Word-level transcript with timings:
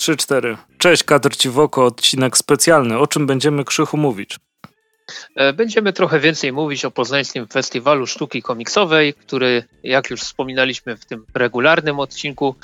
3-4. 0.00 0.56
Cześć, 0.78 1.04
kadr 1.04 1.36
ci 1.36 1.48
w 1.48 1.58
oko, 1.58 1.84
odcinek 1.84 2.36
specjalny. 2.36 2.98
O 2.98 3.06
czym 3.06 3.26
będziemy 3.26 3.64
Krzychu 3.64 3.96
mówić? 3.96 4.36
E, 5.36 5.52
będziemy 5.52 5.92
trochę 5.92 6.20
więcej 6.20 6.52
mówić 6.52 6.84
o 6.84 6.90
Poznańskim 6.90 7.46
Festiwalu 7.46 8.06
Sztuki 8.06 8.42
Komiksowej, 8.42 9.14
który, 9.14 9.64
jak 9.82 10.10
już 10.10 10.20
wspominaliśmy 10.20 10.96
w 10.96 11.04
tym 11.04 11.24
regularnym 11.34 12.00
odcinku 12.00 12.54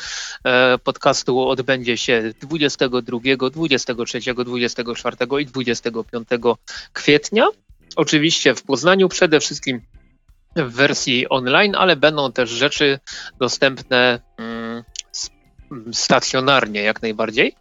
e, 0.45 0.79
podcastu, 0.79 1.49
odbędzie 1.49 1.97
się 1.97 2.33
22, 2.41 3.19
23, 3.51 4.21
24 4.45 5.17
i 5.41 5.47
25 5.47 6.29
kwietnia. 6.93 7.49
Oczywiście 7.97 8.55
w 8.55 8.63
Poznaniu 8.63 9.09
przede 9.09 9.41
wszystkim 9.41 9.81
w 10.57 10.73
wersji 10.73 11.29
online, 11.29 11.75
ale 11.75 11.97
będą 11.97 12.33
też 12.33 12.51
rzeczy 12.51 12.99
dostępne 13.39 14.21
mm, 14.39 14.56
stacjonarnie 15.93 16.83
jak 16.83 17.03
najbardziej. 17.03 17.57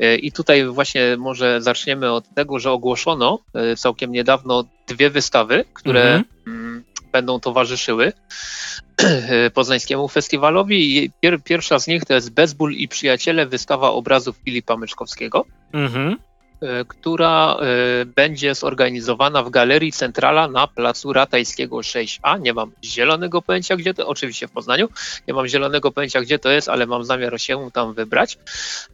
E, 0.00 0.16
I 0.16 0.32
tutaj 0.32 0.66
właśnie 0.66 1.16
może 1.18 1.62
zaczniemy 1.62 2.12
od 2.12 2.34
tego, 2.34 2.58
że 2.58 2.70
ogłoszono 2.70 3.38
e, 3.54 3.76
całkiem 3.76 4.12
niedawno 4.12 4.64
dwie 4.88 5.10
wystawy, 5.10 5.64
które 5.74 6.02
mhm. 6.02 6.24
Mm, 6.46 6.84
będą 7.12 7.40
towarzyszyły 7.40 8.12
e, 9.02 9.50
Poznańskiemu 9.50 10.08
Festiwalowi. 10.08 11.10
pierwsza 11.44 11.78
z 11.78 11.86
nich 11.86 12.04
to 12.04 12.14
jest 12.14 12.30
Bezból 12.30 12.72
i 12.72 12.88
Przyjaciele, 12.88 13.46
wystawa 13.46 13.90
obrazów 13.90 14.36
Filipa 14.44 14.76
Myczkowskiego. 14.76 15.44
Mhm. 15.72 16.16
E, 16.62 16.84
która 16.84 17.56
e, 17.56 18.04
będzie 18.04 18.54
zorganizowana 18.54 19.42
w 19.42 19.50
Galerii 19.50 19.92
Centrala 19.92 20.48
na 20.48 20.66
Placu 20.66 21.12
Ratajskiego 21.12 21.76
6A. 21.76 22.40
Nie 22.40 22.54
mam 22.54 22.72
zielonego 22.84 23.42
pojęcia, 23.42 23.76
gdzie 23.76 23.94
to, 23.94 24.08
oczywiście 24.08 24.48
w 24.48 24.50
Poznaniu, 24.50 24.88
nie 25.28 25.34
mam 25.34 25.46
zielonego 25.46 25.92
pojęcia, 25.92 26.20
gdzie 26.20 26.38
to 26.38 26.50
jest, 26.50 26.68
ale 26.68 26.86
mam 26.86 27.04
zamiar 27.04 27.40
się 27.40 27.70
tam 27.72 27.94
wybrać. 27.94 28.38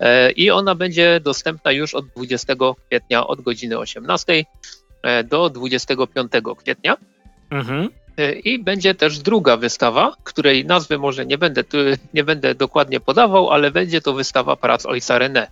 E, 0.00 0.30
I 0.30 0.50
ona 0.50 0.74
będzie 0.74 1.20
dostępna 1.20 1.72
już 1.72 1.94
od 1.94 2.06
20 2.06 2.54
kwietnia 2.88 3.26
od 3.26 3.40
godziny 3.40 3.78
18 3.78 4.44
do 5.24 5.50
25 5.50 6.32
kwietnia. 6.58 6.96
Mhm. 7.50 7.88
I 8.44 8.58
będzie 8.58 8.94
też 8.94 9.18
druga 9.18 9.56
wystawa, 9.56 10.16
której 10.24 10.64
nazwy 10.64 10.98
może 10.98 11.26
nie 11.26 11.38
będę, 11.38 11.64
nie 12.14 12.24
będę 12.24 12.54
dokładnie 12.54 13.00
podawał, 13.00 13.50
ale 13.50 13.70
będzie 13.70 14.00
to 14.00 14.12
wystawa 14.12 14.56
prac 14.56 14.86
ojca 14.86 15.18
René. 15.18 15.46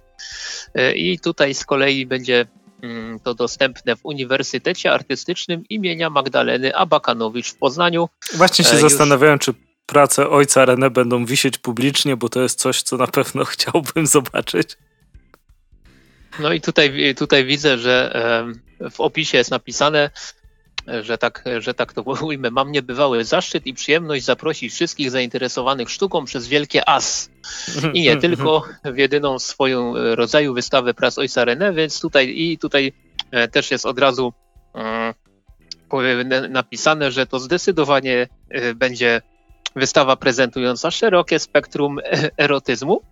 E, 0.74 0.92
I 0.92 1.18
tutaj 1.18 1.54
z 1.54 1.64
kolei 1.64 2.06
będzie 2.06 2.46
mm, 2.82 3.20
to 3.20 3.34
dostępne 3.34 3.96
w 3.96 4.00
Uniwersytecie 4.04 4.92
Artystycznym 4.92 5.62
imienia 5.68 6.10
Magdaleny 6.10 6.76
Abakanowicz 6.76 7.52
w 7.52 7.56
Poznaniu. 7.56 8.08
Właśnie 8.34 8.64
się 8.64 8.70
e, 8.70 8.80
Już... 8.80 8.82
zastanawiałem, 8.82 9.38
czy 9.38 9.54
prace 9.86 10.28
ojca 10.28 10.66
René 10.66 10.90
będą 10.90 11.24
wisieć 11.24 11.58
publicznie, 11.58 12.16
bo 12.16 12.28
to 12.28 12.42
jest 12.42 12.58
coś, 12.58 12.82
co 12.82 12.96
na 12.96 13.06
pewno 13.06 13.44
chciałbym 13.54 14.06
zobaczyć. 14.06 14.76
No 16.38 16.52
i 16.52 16.60
tutaj, 16.60 17.14
tutaj 17.18 17.44
widzę, 17.44 17.78
że 17.78 18.14
w 18.90 19.00
opisie 19.00 19.38
jest 19.38 19.50
napisane, 19.50 20.10
że 21.02 21.18
tak, 21.18 21.44
że 21.58 21.74
tak 21.74 21.92
to 21.92 22.02
ujmę, 22.02 22.50
mam 22.50 22.72
niebywały 22.72 23.24
zaszczyt 23.24 23.66
i 23.66 23.74
przyjemność 23.74 24.24
zaprosić 24.24 24.72
wszystkich 24.72 25.10
zainteresowanych 25.10 25.90
sztuką 25.90 26.24
przez 26.24 26.48
wielkie 26.48 26.88
AS. 26.88 27.30
I 27.94 28.02
nie 28.02 28.16
tylko 28.26 28.62
w 28.84 28.98
jedyną 28.98 29.38
swoją 29.38 29.94
rodzaju 30.14 30.54
wystawę 30.54 30.94
prac 30.94 31.18
ojca 31.18 31.44
René, 31.44 31.74
więc 31.74 32.00
tutaj 32.00 32.34
i 32.36 32.58
tutaj 32.58 32.92
e, 33.30 33.48
też 33.48 33.70
jest 33.70 33.86
od 33.86 33.98
razu 33.98 34.32
e, 34.74 35.14
napisane, 36.48 37.10
że 37.10 37.26
to 37.26 37.38
zdecydowanie 37.38 38.28
e, 38.48 38.74
będzie 38.74 39.22
wystawa 39.76 40.16
prezentująca 40.16 40.90
szerokie 40.90 41.38
spektrum 41.38 41.98
erotyzmu, 42.36 43.02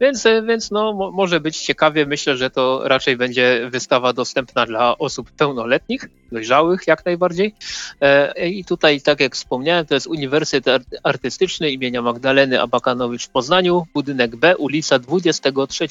więc, 0.00 0.24
więc 0.48 0.70
no, 0.70 1.10
może 1.12 1.40
być 1.40 1.58
ciekawie. 1.58 2.06
Myślę, 2.06 2.36
że 2.36 2.50
to 2.50 2.80
raczej 2.84 3.16
będzie 3.16 3.68
wystawa 3.70 4.12
dostępna 4.12 4.66
dla 4.66 4.98
osób 4.98 5.30
pełnoletnich, 5.30 6.08
dojrzałych 6.32 6.86
jak 6.86 7.04
najbardziej. 7.04 7.54
E, 8.00 8.48
I 8.48 8.64
tutaj, 8.64 9.00
tak 9.00 9.20
jak 9.20 9.34
wspomniałem, 9.34 9.86
to 9.86 9.94
jest 9.94 10.06
Uniwersytet 10.06 10.82
Artystyczny 11.02 11.70
imienia 11.70 12.02
Magdaleny 12.02 12.60
Abakanowicz 12.60 13.26
w 13.26 13.30
Poznaniu, 13.30 13.86
budynek 13.94 14.36
B, 14.36 14.56
ulica 14.56 14.98
23 14.98 15.86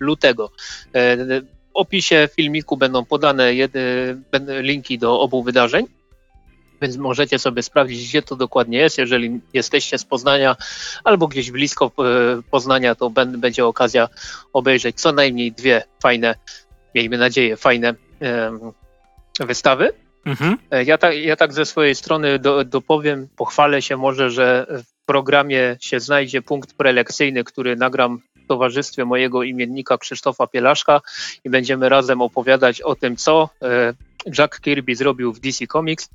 lutego. 0.00 0.50
E, 0.92 1.16
w 1.16 1.42
opisie 1.74 2.28
filmiku 2.36 2.76
będą 2.76 3.04
podane 3.04 3.52
linki 4.62 4.98
do 4.98 5.20
obu 5.20 5.42
wydarzeń 5.42 5.86
więc 6.80 6.96
możecie 6.96 7.38
sobie 7.38 7.62
sprawdzić, 7.62 8.08
gdzie 8.08 8.22
to 8.22 8.36
dokładnie 8.36 8.78
jest. 8.78 8.98
Jeżeli 8.98 9.40
jesteście 9.52 9.98
z 9.98 10.04
Poznania 10.04 10.56
albo 11.04 11.28
gdzieś 11.28 11.50
blisko 11.50 11.92
e, 11.98 12.42
Poznania, 12.50 12.94
to 12.94 13.10
będzie 13.26 13.66
okazja 13.66 14.08
obejrzeć 14.52 15.00
co 15.00 15.12
najmniej 15.12 15.52
dwie 15.52 15.82
fajne, 16.02 16.34
miejmy 16.94 17.18
nadzieję, 17.18 17.56
fajne 17.56 17.94
wystawy. 19.40 19.92
Mhm. 20.24 20.56
E, 20.70 20.84
ja, 20.84 20.98
tak, 20.98 21.16
ja 21.16 21.36
tak 21.36 21.52
ze 21.52 21.64
swojej 21.64 21.94
strony 21.94 22.38
do, 22.38 22.64
dopowiem, 22.64 23.28
pochwalę 23.36 23.82
się 23.82 23.96
może, 23.96 24.30
że 24.30 24.66
w 24.68 25.04
programie 25.06 25.76
się 25.80 26.00
znajdzie 26.00 26.42
punkt 26.42 26.74
prelekcyjny, 26.74 27.44
który 27.44 27.76
nagram 27.76 28.18
w 28.44 28.46
towarzystwie 28.46 29.04
mojego 29.04 29.42
imiennika 29.42 29.98
Krzysztofa 29.98 30.46
Pielaszka 30.46 31.00
i 31.44 31.50
będziemy 31.50 31.88
razem 31.88 32.22
opowiadać 32.22 32.80
o 32.82 32.94
tym, 32.94 33.16
co 33.16 33.48
e, 33.62 33.94
Jack 34.38 34.60
Kirby 34.60 34.94
zrobił 34.94 35.32
w 35.32 35.40
DC 35.40 35.66
Comics 35.66 36.08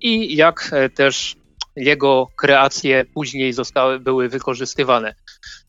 i 0.00 0.36
jak 0.36 0.70
e, 0.72 0.88
też 0.88 1.36
jego 1.76 2.26
kreacje 2.36 3.04
później 3.14 3.52
zostały, 3.52 4.00
były 4.00 4.28
wykorzystywane 4.28 5.14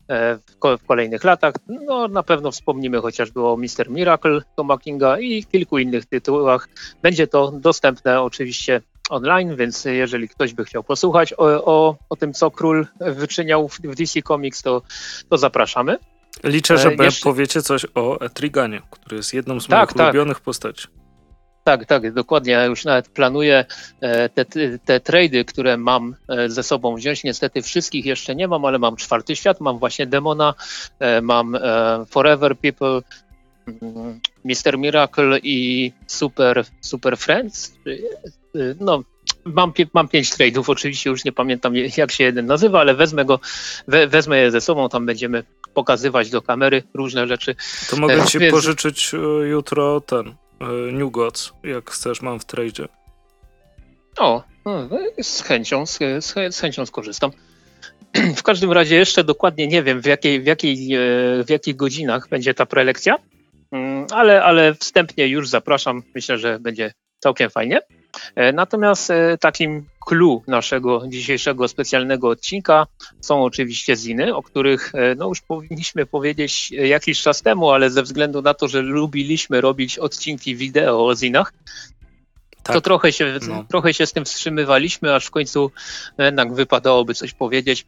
e, 0.08 0.38
w, 0.78 0.86
kolejnych 0.86 1.24
latach. 1.24 1.54
No, 1.68 2.08
na 2.08 2.22
pewno 2.22 2.50
wspomnimy 2.50 3.00
chociażby 3.00 3.40
o 3.40 3.56
Mr. 3.56 3.90
Miracle 3.90 4.40
Toma 4.56 4.78
Kinga 4.78 5.18
i 5.18 5.44
kilku 5.44 5.78
innych 5.78 6.06
tytułach. 6.06 6.68
Będzie 7.02 7.26
to 7.26 7.50
dostępne 7.50 8.22
oczywiście 8.22 8.80
online, 9.10 9.56
więc 9.56 9.84
jeżeli 9.84 10.28
ktoś 10.28 10.54
by 10.54 10.64
chciał 10.64 10.84
posłuchać 10.84 11.32
o, 11.32 11.64
o, 11.64 11.96
o 12.10 12.16
tym, 12.16 12.32
co 12.32 12.50
król 12.50 12.86
wyczyniał 13.00 13.68
w, 13.68 13.80
w 13.80 13.94
DC 13.94 14.22
Comics, 14.22 14.62
to, 14.62 14.82
to 15.30 15.38
zapraszamy. 15.38 15.98
Liczę, 16.44 16.78
że 16.78 16.88
e, 16.88 17.04
Jeszcze... 17.04 17.24
powiecie 17.24 17.62
coś 17.62 17.86
o 17.94 18.20
Etriganie, 18.20 18.82
który 18.90 19.16
jest 19.16 19.34
jedną 19.34 19.60
z 19.60 19.68
moich 19.68 19.80
tak, 19.80 19.92
tak. 19.92 20.02
ulubionych 20.02 20.36
tak. 20.36 20.44
postaci. 20.44 20.86
Tak, 21.66 21.86
tak, 21.86 22.12
dokładnie. 22.12 22.52
Ja 22.52 22.64
już 22.64 22.84
nawet 22.84 23.08
planuję 23.08 23.64
e, 24.00 24.28
te, 24.28 24.44
te 24.84 25.00
trady, 25.00 25.44
które 25.44 25.76
mam 25.76 26.14
e, 26.28 26.48
ze 26.48 26.62
sobą 26.62 26.94
wziąć. 26.94 27.24
Niestety 27.24 27.62
wszystkich 27.62 28.06
jeszcze 28.06 28.34
nie 28.34 28.48
mam, 28.48 28.64
ale 28.64 28.78
mam 28.78 28.96
czwarty 28.96 29.36
świat, 29.36 29.60
mam 29.60 29.78
właśnie 29.78 30.06
Demona, 30.06 30.54
e, 30.98 31.20
mam 31.20 31.58
Forever 32.10 32.56
People, 32.56 33.00
Mr. 34.44 34.74
Mm, 34.74 34.80
Miracle 34.80 35.38
i 35.42 35.92
Super, 36.06 36.64
Super 36.80 37.16
Friends. 37.18 37.74
No, 38.80 39.02
mam, 39.44 39.72
mam 39.94 40.08
pięć 40.08 40.30
tradeów, 40.30 40.70
oczywiście 40.70 41.10
już 41.10 41.24
nie 41.24 41.32
pamiętam 41.32 41.72
jak 41.96 42.12
się 42.12 42.24
jeden 42.24 42.46
nazywa, 42.46 42.80
ale 42.80 42.94
wezmę 42.94 43.24
go, 43.24 43.40
we, 43.88 44.06
wezmę 44.06 44.38
je 44.38 44.50
ze 44.50 44.60
sobą, 44.60 44.88
tam 44.88 45.06
będziemy 45.06 45.44
pokazywać 45.74 46.30
do 46.30 46.42
kamery 46.42 46.82
różne 46.94 47.26
rzeczy. 47.26 47.56
To 47.90 47.96
mogę 47.96 48.26
ci 48.26 48.38
pożyczyć 48.50 49.12
jutro 49.44 50.00
ten 50.00 50.34
New 50.92 51.10
Gods, 51.10 51.52
jak 51.64 51.90
chcesz, 51.90 52.22
mam 52.22 52.40
w 52.40 52.44
tradzie. 52.44 52.88
O, 54.18 54.42
no, 54.64 54.88
z 55.22 55.42
chęcią, 55.42 55.86
z, 55.86 55.98
z 56.50 56.60
chęcią 56.60 56.86
skorzystam. 56.86 57.30
W 58.36 58.42
każdym 58.42 58.72
razie 58.72 58.96
jeszcze 58.96 59.24
dokładnie 59.24 59.66
nie 59.66 59.82
wiem, 59.82 60.00
w, 60.02 60.06
jakiej, 60.06 60.40
w, 60.40 60.46
jakiej, 60.46 60.94
e, 60.94 60.98
w 61.44 61.50
jakich 61.50 61.76
godzinach 61.76 62.28
będzie 62.28 62.54
ta 62.54 62.66
prelekcja, 62.66 63.16
mm, 63.72 64.06
ale, 64.10 64.42
ale 64.42 64.74
wstępnie 64.74 65.28
już 65.28 65.48
zapraszam. 65.48 66.02
Myślę, 66.14 66.38
że 66.38 66.58
będzie 66.60 66.92
całkiem 67.18 67.50
fajnie. 67.50 67.80
E, 68.34 68.52
natomiast 68.52 69.12
takim 69.40 69.86
clue 70.06 70.42
naszego 70.46 71.02
dzisiejszego 71.08 71.68
specjalnego 71.68 72.28
odcinka 72.28 72.86
są 73.20 73.44
oczywiście 73.44 73.96
ziny, 73.96 74.34
o 74.34 74.42
których 74.42 74.94
e, 74.94 75.14
no 75.14 75.28
już 75.28 75.40
powinniśmy 75.40 76.06
powiedzieć 76.06 76.70
jakiś 76.70 77.22
czas 77.22 77.42
temu, 77.42 77.70
ale 77.70 77.90
ze 77.90 78.02
względu 78.02 78.42
na 78.42 78.54
to, 78.54 78.68
że 78.68 78.82
lubiliśmy 78.82 79.60
robić 79.60 79.98
odcinki 79.98 80.56
wideo 80.56 81.06
o 81.06 81.16
zinach, 81.16 81.52
tak. 82.62 82.76
to 82.76 82.80
trochę 82.80 83.12
się, 83.12 83.38
no. 83.48 83.64
trochę 83.68 83.94
się 83.94 84.06
z 84.06 84.12
tym 84.12 84.24
wstrzymywaliśmy, 84.24 85.14
aż 85.14 85.26
w 85.26 85.30
końcu 85.30 85.70
jednak 86.18 86.54
wypadałoby 86.54 87.14
coś 87.14 87.34
powiedzieć. 87.34 87.86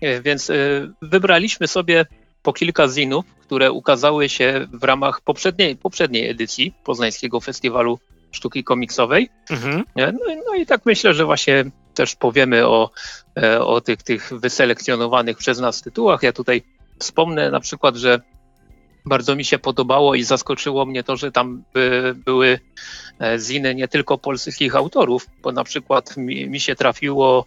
E, 0.00 0.20
więc 0.22 0.50
e, 0.50 0.54
wybraliśmy 1.02 1.68
sobie 1.68 2.06
po 2.42 2.52
kilka 2.52 2.88
zinów, 2.88 3.24
które 3.40 3.72
ukazały 3.72 4.28
się 4.28 4.66
w 4.72 4.84
ramach 4.84 5.20
poprzedniej, 5.20 5.76
poprzedniej 5.76 6.28
edycji 6.28 6.74
Poznańskiego 6.84 7.40
Festiwalu 7.40 7.98
sztuki 8.32 8.64
komiksowej. 8.64 9.30
Mhm. 9.50 9.84
No, 9.96 10.06
no, 10.46 10.54
i 10.54 10.66
tak 10.66 10.86
myślę, 10.86 11.14
że 11.14 11.24
właśnie 11.24 11.64
też 11.94 12.16
powiemy 12.16 12.66
o, 12.66 12.90
e, 13.42 13.60
o 13.60 13.80
tych, 13.80 14.02
tych 14.02 14.32
wyselekcjonowanych 14.32 15.36
przez 15.36 15.60
nas 15.60 15.82
tytułach. 15.82 16.22
Ja 16.22 16.32
tutaj 16.32 16.62
wspomnę 16.98 17.50
na 17.50 17.60
przykład, 17.60 17.96
że 17.96 18.20
bardzo 19.04 19.36
mi 19.36 19.44
się 19.44 19.58
podobało 19.58 20.14
i 20.14 20.22
zaskoczyło 20.22 20.86
mnie 20.86 21.04
to, 21.04 21.16
że 21.16 21.32
tam 21.32 21.64
by, 21.74 22.14
były 22.24 22.60
e, 23.20 23.38
ziny 23.38 23.74
nie 23.74 23.88
tylko 23.88 24.18
polskich 24.18 24.76
autorów, 24.76 25.26
bo 25.42 25.52
na 25.52 25.64
przykład 25.64 26.16
mi, 26.16 26.50
mi 26.50 26.60
się 26.60 26.74
trafiło 26.74 27.46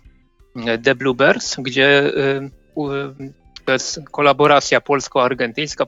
e, 0.55 0.77
The 0.77 0.95
Bluebirds, 0.95 1.55
gdzie 1.59 2.11
to 3.65 3.73
jest 3.73 3.99
kolaboracja 4.11 4.81
polsko-argentyńska 4.81 5.85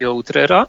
Joutrera. 0.00 0.66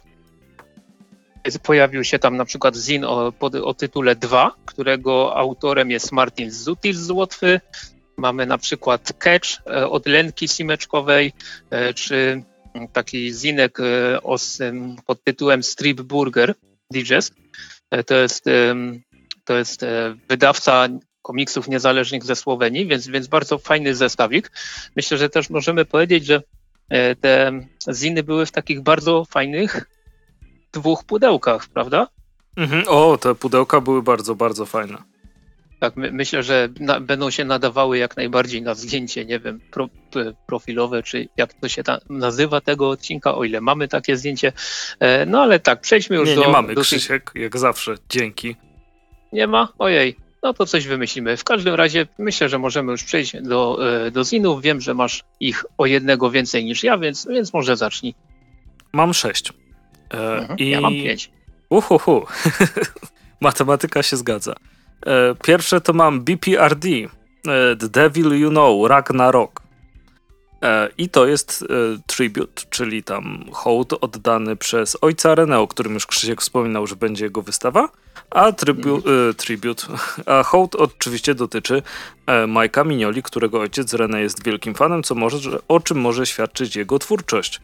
Pojawił 1.63 2.03
się 2.03 2.19
tam 2.19 2.37
na 2.37 2.45
przykład 2.45 2.75
zin 2.75 3.05
o, 3.05 3.33
o 3.63 3.73
tytule 3.73 4.15
2, 4.15 4.51
którego 4.65 5.37
autorem 5.37 5.91
jest 5.91 6.11
Martin 6.11 6.51
Zutis 6.51 6.97
z 6.97 7.09
Łotwy. 7.09 7.61
Mamy 8.17 8.45
na 8.45 8.57
przykład 8.57 9.13
Catch 9.19 9.47
e, 9.67 9.89
od 9.89 10.07
Lenki 10.07 10.47
Simeczkowej, 10.47 11.33
e, 11.69 11.93
czy 11.93 12.43
taki 12.93 13.33
zinek 13.33 13.79
e, 13.79 14.19
pod 15.05 15.23
tytułem 15.23 15.63
Strip 15.63 16.01
Burger 16.01 16.55
Digest. 16.91 17.33
To 18.05 18.15
jest, 18.15 18.45
to 19.43 19.57
jest 19.57 19.85
wydawca 20.29 20.87
komiksów 21.21 21.67
niezależnych 21.67 22.23
ze 22.23 22.35
Słowenii, 22.35 22.87
więc, 22.87 23.07
więc 23.07 23.27
bardzo 23.27 23.57
fajny 23.57 23.95
zestawik. 23.95 24.51
Myślę, 24.95 25.17
że 25.17 25.29
też 25.29 25.49
możemy 25.49 25.85
powiedzieć, 25.85 26.25
że 26.25 26.41
te 27.21 27.51
ziny 27.93 28.23
były 28.23 28.45
w 28.45 28.51
takich 28.51 28.81
bardzo 28.81 29.25
fajnych 29.25 29.85
dwóch 30.79 31.03
pudełkach, 31.03 31.67
prawda? 31.67 32.07
Mhm. 32.57 32.83
O, 32.87 33.17
te 33.17 33.35
pudełka 33.35 33.81
były 33.81 34.03
bardzo, 34.03 34.35
bardzo 34.35 34.65
fajne. 34.65 34.97
Tak, 35.79 35.95
my, 35.95 36.11
myślę, 36.11 36.43
że 36.43 36.69
na, 36.79 36.99
będą 36.99 37.29
się 37.29 37.45
nadawały 37.45 37.97
jak 37.97 38.17
najbardziej 38.17 38.61
na 38.61 38.73
zdjęcie, 38.73 39.25
nie 39.25 39.39
wiem, 39.39 39.59
pro, 39.71 39.89
profilowe, 40.47 41.03
czy 41.03 41.27
jak 41.37 41.53
to 41.53 41.69
się 41.69 41.83
ta, 41.83 41.99
nazywa 42.09 42.61
tego 42.61 42.89
odcinka, 42.89 43.35
o 43.35 43.43
ile 43.43 43.61
mamy 43.61 43.87
takie 43.87 44.17
zdjęcie. 44.17 44.51
E, 44.99 45.25
no 45.25 45.41
ale 45.41 45.59
tak, 45.59 45.81
przejdźmy 45.81 46.15
już 46.15 46.29
nie, 46.29 46.35
do... 46.35 46.41
Nie 46.41 46.47
mamy, 46.47 46.75
do 46.75 46.81
Krzysiek, 46.81 47.31
tych... 47.31 47.41
jak 47.41 47.57
zawsze, 47.57 47.95
dzięki. 48.09 48.55
Nie 49.33 49.47
ma? 49.47 49.67
Ojej. 49.79 50.15
No 50.43 50.53
to 50.53 50.65
coś 50.65 50.87
wymyślimy. 50.87 51.37
W 51.37 51.43
każdym 51.43 51.75
razie 51.75 52.07
myślę, 52.17 52.49
że 52.49 52.59
możemy 52.59 52.91
już 52.91 53.03
przejść 53.03 53.41
do, 53.41 53.79
e, 54.05 54.11
do 54.11 54.23
zinów. 54.23 54.61
Wiem, 54.61 54.81
że 54.81 54.93
masz 54.93 55.23
ich 55.39 55.65
o 55.77 55.85
jednego 55.85 56.31
więcej 56.31 56.65
niż 56.65 56.83
ja, 56.83 56.97
więc, 56.97 57.27
więc 57.27 57.53
może 57.53 57.77
zacznij. 57.77 58.15
Mam 58.93 59.13
sześć. 59.13 59.53
E, 60.15 60.37
mhm, 60.37 60.59
i... 60.59 60.69
Ja 60.69 60.81
mam 60.81 60.93
pięć. 60.93 61.31
Uhuhu. 61.69 62.25
Matematyka 63.41 64.03
się 64.03 64.17
zgadza. 64.17 64.55
E, 65.05 65.35
pierwsze 65.43 65.81
to 65.81 65.93
mam 65.93 66.21
BPRD, 66.21 66.87
e, 66.87 67.07
The 67.75 67.89
Devil 67.89 68.39
You 68.39 68.49
Know, 68.49 68.89
Ragnarok. 68.89 69.65
I 70.97 71.09
to 71.09 71.27
jest 71.27 71.65
tribute, 72.07 72.63
czyli 72.69 73.03
tam 73.03 73.45
hołd 73.51 73.93
oddany 74.01 74.55
przez 74.55 74.97
ojca 75.01 75.35
René, 75.35 75.55
o 75.55 75.67
którym 75.67 75.93
już 75.93 76.07
Krzysiek 76.07 76.41
wspominał, 76.41 76.87
że 76.87 76.95
będzie 76.95 77.25
jego 77.25 77.41
wystawa. 77.41 77.89
A 78.29 78.51
tribu, 78.51 78.89
mm. 78.89 79.33
tribute, 79.33 79.83
a 80.25 80.43
hołd 80.43 80.75
oczywiście 80.75 81.35
dotyczy 81.35 81.81
Majka 82.47 82.83
Minioli, 82.83 83.23
którego 83.23 83.59
ojciec 83.59 83.93
René 83.93 84.17
jest 84.17 84.43
wielkim 84.43 84.75
fanem, 84.75 85.03
co 85.03 85.15
może, 85.15 85.59
o 85.67 85.79
czym 85.79 85.99
może 85.99 86.25
świadczyć 86.25 86.75
jego 86.75 86.99
twórczość. 86.99 87.61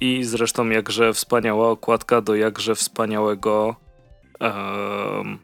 I 0.00 0.24
zresztą 0.24 0.68
jakże 0.68 1.12
wspaniała 1.12 1.70
okładka 1.70 2.20
do 2.20 2.34
jakże 2.34 2.74
wspaniałego 2.74 3.76
um, 4.40 5.38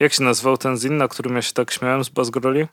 jak 0.00 0.12
się 0.12 0.22
nazywał 0.22 0.58
ten 0.58 0.76
zin, 0.76 0.96
na 0.96 1.08
którym 1.08 1.36
ja 1.36 1.42
się 1.42 1.52
tak 1.52 1.70
śmiałem 1.70 2.04
z 2.04 2.08
Bazgroli? 2.08 2.66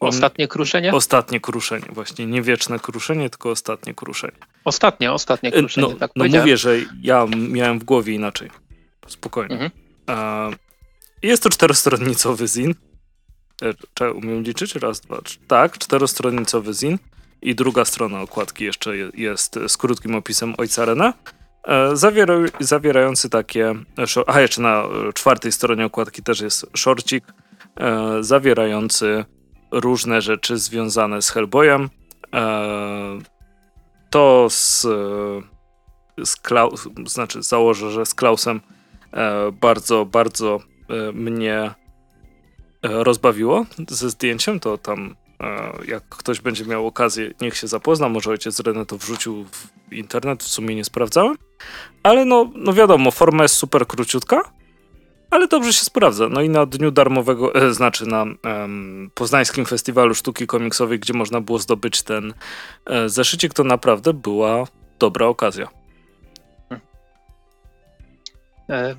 Ostatnie 0.00 0.48
kruszenie? 0.48 0.92
Ostatnie 0.92 1.40
kruszenie, 1.40 1.86
właśnie. 1.92 2.26
Nie 2.26 2.42
wieczne 2.42 2.78
kruszenie, 2.78 3.30
tylko 3.30 3.50
ostatnie 3.50 3.94
kruszenie. 3.94 4.38
Ostatnie, 4.64 5.12
ostatnie 5.12 5.52
e, 5.52 5.58
kruszenie, 5.58 5.88
no, 5.88 5.94
tak 5.94 6.10
No 6.16 6.24
mówię, 6.24 6.56
że 6.56 6.76
ja 7.02 7.26
miałem 7.36 7.78
w 7.78 7.84
głowie 7.84 8.14
inaczej. 8.14 8.50
Spokojnie. 9.06 9.54
Mhm. 9.54 9.70
E, 10.08 10.56
jest 11.22 11.42
to 11.42 11.50
czterostronicowy 11.50 12.48
zin. 12.48 12.74
E, 13.62 13.74
czy 13.94 14.12
umiem 14.12 14.42
liczyć? 14.42 14.74
Raz, 14.74 15.00
dwa, 15.00 15.22
trzy. 15.22 15.38
Tak, 15.48 15.78
czterostronicowy 15.78 16.74
zin. 16.74 16.98
I 17.42 17.54
druga 17.54 17.84
strona 17.84 18.20
okładki 18.20 18.64
jeszcze 18.64 18.96
jest 19.14 19.58
z 19.68 19.76
krótkim 19.76 20.14
opisem 20.14 20.54
ojca 20.58 20.84
Rena. 20.84 21.14
E, 21.64 21.96
zawiera, 21.96 22.34
zawierający 22.60 23.30
takie. 23.30 23.74
A 24.26 24.40
jeszcze 24.40 24.62
na 24.62 24.84
czwartej 25.14 25.52
stronie 25.52 25.86
okładki 25.86 26.22
też 26.22 26.40
jest 26.40 26.66
shortcik, 26.76 27.24
e, 27.76 28.16
zawierający 28.20 29.24
różne 29.70 30.22
rzeczy 30.22 30.58
związane 30.58 31.22
z 31.22 31.30
Hellboyem. 31.30 31.90
E, 32.34 33.18
to 34.10 34.46
z, 34.50 34.86
z 36.24 36.36
Klaus, 36.36 36.88
znaczy 37.06 37.42
założę, 37.42 37.90
że 37.90 38.06
z 38.06 38.14
Klausem 38.14 38.60
bardzo, 39.52 40.04
bardzo 40.04 40.60
mnie 41.12 41.74
rozbawiło 42.82 43.66
ze 43.88 44.10
zdjęciem. 44.10 44.60
To 44.60 44.78
tam 44.78 45.16
jak 45.88 46.08
ktoś 46.08 46.40
będzie 46.40 46.64
miał 46.64 46.86
okazję, 46.86 47.30
niech 47.40 47.56
się 47.56 47.66
zapozna. 47.66 48.08
Może 48.08 48.30
ojciec 48.30 48.60
René 48.60 48.86
to 48.86 48.98
wrzucił 48.98 49.44
w 49.44 49.92
internet, 49.92 50.42
w 50.42 50.48
sumie 50.48 50.74
nie 50.74 50.84
sprawdzałem. 50.84 51.36
Ale 52.02 52.24
no, 52.24 52.50
no 52.54 52.72
wiadomo, 52.72 53.10
forma 53.10 53.42
jest 53.42 53.54
super 53.54 53.86
króciutka, 53.86 54.42
ale 55.30 55.48
dobrze 55.48 55.72
się 55.72 55.84
sprawdza. 55.84 56.28
No 56.28 56.40
i 56.40 56.48
na 56.48 56.66
dniu 56.66 56.90
darmowego, 56.90 57.54
e, 57.54 57.74
znaczy 57.74 58.06
na 58.06 58.26
Poznańskim 59.14 59.66
Festiwalu 59.66 60.14
Sztuki 60.14 60.46
Komiksowej, 60.46 60.98
gdzie 60.98 61.12
można 61.12 61.40
było 61.40 61.58
zdobyć 61.58 62.02
ten 62.02 62.34
e, 62.86 63.08
zeszycik, 63.08 63.54
to 63.54 63.64
naprawdę 63.64 64.12
była 64.14 64.64
dobra 64.98 65.26
okazja. 65.26 65.68
E, 68.70 68.96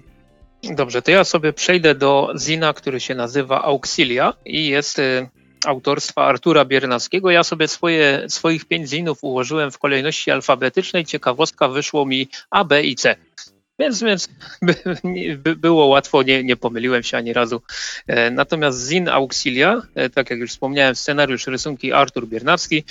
dobrze, 0.64 1.02
to 1.02 1.12
ja 1.12 1.24
sobie 1.24 1.54
przejdę 1.54 1.96
do 1.96 2.34
zina, 2.40 2.74
który 2.74 3.00
się 3.00 3.16
nazywa 3.16 3.64
Auxilia 3.64 4.34
i 4.46 4.68
jest 4.68 5.00
e, 5.00 5.30
autorstwa 5.66 6.25
Artura 6.25 6.66
Biernackiego. 6.66 7.31
Ja 7.31 7.44
sobie 7.44 7.68
swoje, 7.68 8.25
swoich 8.28 8.66
pięć 8.66 8.90
zinów 8.90 9.24
ułożyłem 9.24 9.72
w 9.72 9.80
kolejności 9.80 10.31
alfabetycznej. 10.31 11.06
Ciekawostka 11.06 11.68
wyszło 11.68 12.06
mi 12.06 12.28
A, 12.50 12.63
B 12.63 12.84
i 12.84 12.96
C. 12.96 13.16
Więc, 13.81 14.04
więc 14.04 14.30
by, 14.62 14.75
by 15.38 15.56
było 15.56 15.86
łatwo, 15.86 16.24
nie, 16.24 16.44
nie 16.44 16.56
pomyliłem 16.56 17.04
się 17.04 17.18
ani 17.18 17.34
razu. 17.34 17.62
E, 18.08 18.31
natomiast 18.31 18.88
Zin 18.88 19.10
Auxilia, 19.10 19.81
e, 19.96 20.10
tak 20.10 20.30
jak 20.30 20.40
już 20.40 20.52
wspomniałem, 20.52 20.96
scenariusz, 20.96 21.48
rysunki 21.48 21.94
Artur 21.94 22.28
Biernacki, 22.28 22.84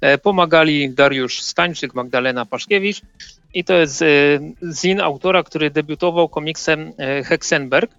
e, 0.00 0.18
pomagali 0.18 0.90
Dariusz 0.90 1.42
Stańczyk, 1.42 1.94
Magdalena 1.94 2.46
Paszkiewicz 2.46 3.00
i 3.54 3.64
to 3.64 3.74
jest 3.74 4.04
Zin 4.72 5.00
autora, 5.00 5.42
który 5.42 5.70
debiutował 5.70 6.28
komiksem 6.28 6.92
Hexenberg 7.24 7.90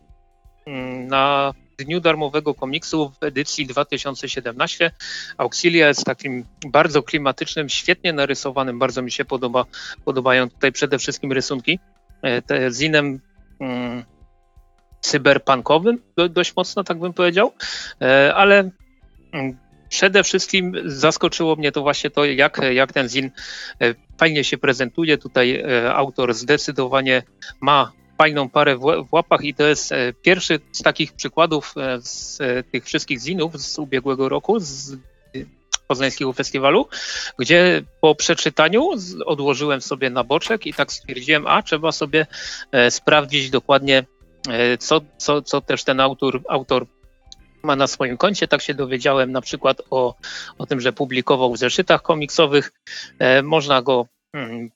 mm, 0.65 1.07
na 1.07 1.53
Dniu 1.85 1.99
Darmowego 1.99 2.53
Komiksu 2.53 3.11
w 3.21 3.23
edycji 3.23 3.67
2017. 3.67 4.91
Auxilia 5.37 5.87
jest 5.87 6.05
takim 6.05 6.45
bardzo 6.67 7.03
klimatycznym, 7.03 7.69
świetnie 7.69 8.13
narysowanym, 8.13 8.79
bardzo 8.79 9.01
mi 9.01 9.11
się 9.11 9.25
podoba, 9.25 9.65
podobają 10.05 10.49
tutaj 10.49 10.71
przede 10.71 10.99
wszystkim 10.99 11.31
rysunki. 11.31 11.79
E, 12.21 12.41
te 12.41 12.71
zinem 12.71 13.19
mm, 13.59 14.03
cyberpunkowym, 15.01 16.01
do, 16.17 16.29
dość 16.29 16.55
mocno 16.55 16.83
tak 16.83 16.99
bym 16.99 17.13
powiedział, 17.13 17.53
e, 18.01 18.33
ale 18.35 18.69
mm, 19.31 19.57
przede 19.89 20.23
wszystkim 20.23 20.73
zaskoczyło 20.85 21.55
mnie 21.55 21.71
to 21.71 21.81
właśnie 21.81 22.09
to, 22.09 22.25
jak, 22.25 22.61
jak 22.71 22.93
ten 22.93 23.09
zin 23.09 23.31
e, 23.81 23.95
fajnie 24.17 24.43
się 24.43 24.57
prezentuje. 24.57 25.17
Tutaj 25.17 25.63
autor 25.93 26.33
zdecydowanie 26.33 27.23
ma 27.61 27.91
fajną 28.17 28.49
parę 28.49 28.77
w, 28.77 29.07
łapach 29.11 29.43
i 29.43 29.53
to 29.53 29.63
jest 29.63 29.91
e, 29.91 30.13
pierwszy 30.13 30.59
z 30.71 30.81
takich 30.81 31.13
przykładów 31.13 31.73
e, 31.77 32.01
z 32.01 32.41
e, 32.41 32.63
tych 32.63 32.85
wszystkich 32.85 33.19
zinów 33.19 33.61
z 33.61 33.79
ubiegłego 33.79 34.29
roku, 34.29 34.59
z 34.59 34.97
Poznańskiego 35.87 36.33
Festiwalu, 36.33 36.87
gdzie 37.39 37.81
po 38.01 38.15
przeczytaniu 38.15 38.89
odłożyłem 39.25 39.81
sobie 39.81 40.09
na 40.09 40.23
boczek 40.23 40.67
i 40.67 40.73
tak 40.73 40.91
stwierdziłem, 40.91 41.47
a 41.47 41.61
trzeba 41.61 41.91
sobie 41.91 42.25
sprawdzić 42.89 43.49
dokładnie, 43.49 44.03
co, 44.79 45.01
co, 45.17 45.41
co 45.41 45.61
też 45.61 45.83
ten 45.83 45.99
autor, 45.99 46.41
autor 46.49 46.85
ma 47.63 47.75
na 47.75 47.87
swoim 47.87 48.17
koncie. 48.17 48.47
Tak 48.47 48.61
się 48.61 48.73
dowiedziałem 48.73 49.31
na 49.31 49.41
przykład 49.41 49.81
o, 49.89 50.15
o 50.57 50.65
tym, 50.65 50.81
że 50.81 50.93
publikował 50.93 51.53
w 51.53 51.57
zeszytach 51.57 52.01
komiksowych. 52.01 52.71
Można 53.43 53.81
go 53.81 54.07
hmm, 54.31 54.69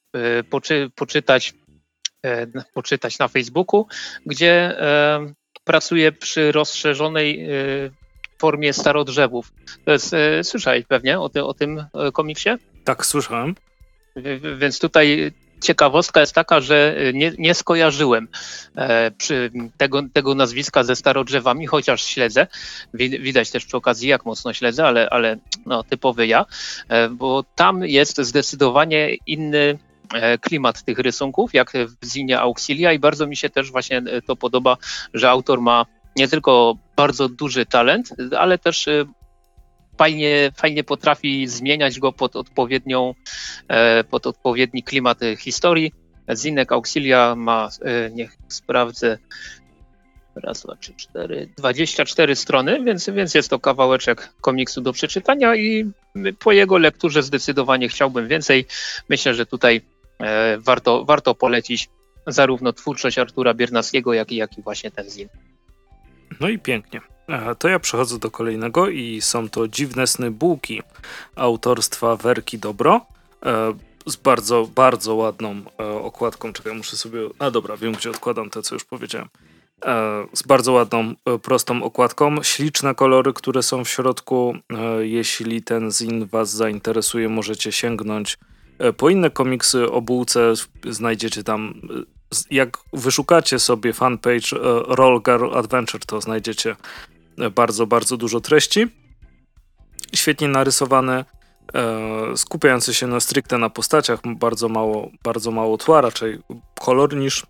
poczy, 0.50 0.92
poczytać 0.96 1.54
poczytać 2.74 3.20
na 3.20 3.28
Facebooku, 3.28 3.88
gdzie 4.26 4.52
e, 4.52 5.34
pracuję 5.64 6.12
przy 6.12 6.52
rozszerzonej 6.52 7.46
e, 7.46 7.50
formie 8.40 8.74
starodrzewów. 8.74 9.54
To 9.86 9.92
jest, 9.92 10.16
słyszałeś 10.44 10.86
pewnie 10.86 11.20
o, 11.20 11.30
ty, 11.30 11.44
o 11.44 11.54
tym 11.54 11.86
komiksie? 12.14 12.50
Tak, 12.84 13.06
słyszałem. 13.06 13.56
Więc 14.58 14.80
tutaj 14.80 15.32
ciekawostka 15.62 16.20
jest 16.20 16.34
taka, 16.34 16.62
że 16.62 16.96
nie, 17.14 17.32
nie 17.38 17.54
skojarzyłem 17.54 18.28
tego, 19.78 20.02
tego 20.14 20.36
nazwiska 20.36 20.84
ze 20.84 20.96
starodrzewami, 20.96 21.68
chociaż 21.68 22.04
śledzę. 22.04 22.48
Widać 22.94 23.52
też 23.52 23.66
przy 23.66 23.78
okazji, 23.78 24.10
jak 24.10 24.26
mocno 24.26 24.54
śledzę, 24.54 24.86
ale, 24.86 25.10
ale 25.10 25.38
no, 25.66 25.84
typowy 25.84 26.28
ja, 26.28 26.46
bo 27.12 27.44
tam 27.56 27.86
jest 27.86 28.22
zdecydowanie 28.22 29.16
inny 29.28 29.80
E, 29.87 29.87
klimat 30.42 30.84
tych 30.84 31.00
rysunków, 31.00 31.54
jak 31.54 31.72
w 32.02 32.06
zinie 32.06 32.40
Auxilia 32.40 32.94
i 32.94 33.00
bardzo 33.00 33.28
mi 33.28 33.36
się 33.36 33.50
też 33.50 33.72
właśnie 33.72 33.98
e, 33.98 34.22
to 34.22 34.36
podoba, 34.36 34.78
że 35.14 35.30
autor 35.30 35.62
ma 35.62 35.86
nie 36.16 36.28
tylko 36.28 36.78
bardzo 36.96 37.30
duży 37.30 37.66
talent, 37.66 38.14
ale 38.38 38.58
też 38.58 38.88
e, 38.88 39.06
fajnie, 39.98 40.52
fajnie 40.56 40.84
potrafi 40.84 41.48
zmieniać 41.48 42.00
go 42.00 42.12
pod 42.14 42.36
odpowiednią, 42.36 43.14
pod 44.10 44.28
odpowiedni 44.28 44.84
klimat 44.84 45.20
historii. 45.40 45.92
Zinek 46.36 46.72
Auxilia 46.72 47.36
ma, 47.36 47.70
niech 48.12 48.38
sprawdzę, 48.48 49.18
raz, 50.44 50.62
dwa, 50.62 50.76
trzy, 50.76 50.94
cztery, 50.94 51.50
24 51.58 52.36
strony, 52.36 52.84
więc, 52.84 53.10
więc 53.10 53.34
jest 53.34 53.50
to 53.50 53.60
kawałeczek 53.60 54.34
komiksu 54.42 54.82
do 54.82 54.94
przeczytania 54.94 55.56
i 55.56 55.92
po 56.40 56.52
jego 56.52 56.78
lekturze 56.78 57.24
zdecydowanie 57.24 57.90
chciałbym 57.90 58.28
więcej. 58.28 58.66
Myślę, 59.10 59.34
że 59.34 59.46
tutaj 59.46 59.76
e, 59.76 59.97
warto, 60.60 61.06
warto 61.06 61.36
polecić 61.36 61.90
zarówno 62.28 62.74
twórczość 62.74 63.18
Artura 63.18 63.54
Biernackiego, 63.54 64.14
jak 64.14 64.32
i, 64.32 64.36
jak 64.36 64.58
i 64.58 64.62
właśnie 64.62 64.92
ten 64.92 65.10
zin. 65.10 65.30
No 66.40 66.50
i 66.50 66.60
pięknie. 66.60 67.02
E, 67.28 67.56
to 67.56 67.68
ja 67.68 67.80
przechodzę 67.80 68.20
do 68.20 68.32
kolejnego 68.32 68.90
i 68.90 69.22
są 69.22 69.50
to 69.50 69.68
Dziwne 69.68 70.08
sny 70.08 70.32
bułki 70.32 70.82
autorstwa 71.36 72.16
Werki 72.16 72.60
Dobro 72.60 73.06
e, 73.46 73.74
z 74.06 74.16
bardzo, 74.16 74.70
bardzo 74.76 75.16
ładną 75.16 75.62
okładką. 76.04 76.54
Czekaj, 76.54 76.74
muszę 76.74 76.98
sobie... 76.98 77.20
A 77.40 77.52
dobra, 77.52 77.78
wiem 77.78 77.94
gdzie 77.94 78.10
odkładam 78.10 78.50
te, 78.50 78.62
co 78.62 78.76
już 78.76 78.86
powiedziałem. 78.86 79.30
E, 79.86 80.28
z 80.34 80.44
bardzo 80.44 80.72
ładną, 80.72 81.14
e, 81.26 81.40
prostą 81.40 81.84
okładką. 81.84 82.44
Śliczne 82.44 82.96
kolory, 82.96 83.34
które 83.34 83.64
są 83.64 83.84
w 83.84 83.90
środku. 83.90 84.56
E, 84.70 85.08
jeśli 85.08 85.64
ten 85.64 85.92
zin 85.92 86.26
Was 86.26 86.50
zainteresuje, 86.50 87.30
możecie 87.30 87.72
sięgnąć 87.72 88.38
po 88.98 89.10
inne 89.10 89.30
komiksy 89.30 89.92
o 89.92 90.02
bułce. 90.02 90.54
Znajdziecie 90.90 91.44
tam, 91.44 91.82
jak 92.52 92.78
wyszukacie 92.94 93.60
sobie 93.60 93.94
fanpage 93.94 94.48
Roll 94.88 95.22
Girl 95.22 95.58
Adventure, 95.58 96.06
to 96.06 96.22
znajdziecie 96.22 96.76
bardzo, 97.56 97.88
bardzo 97.88 98.18
dużo 98.18 98.40
treści. 98.42 98.88
Świetnie 100.16 100.48
narysowane, 100.48 101.26
skupiające 102.36 102.94
się 102.94 103.08
na 103.08 103.20
stricte 103.20 103.58
na 103.58 103.70
postaciach, 103.70 104.20
bardzo 104.36 104.70
mało, 104.70 105.12
bardzo 105.24 105.52
mało 105.52 105.78
tła, 105.78 106.02
raczej 106.02 106.40
kolor 106.80 107.16
niż, 107.16 107.46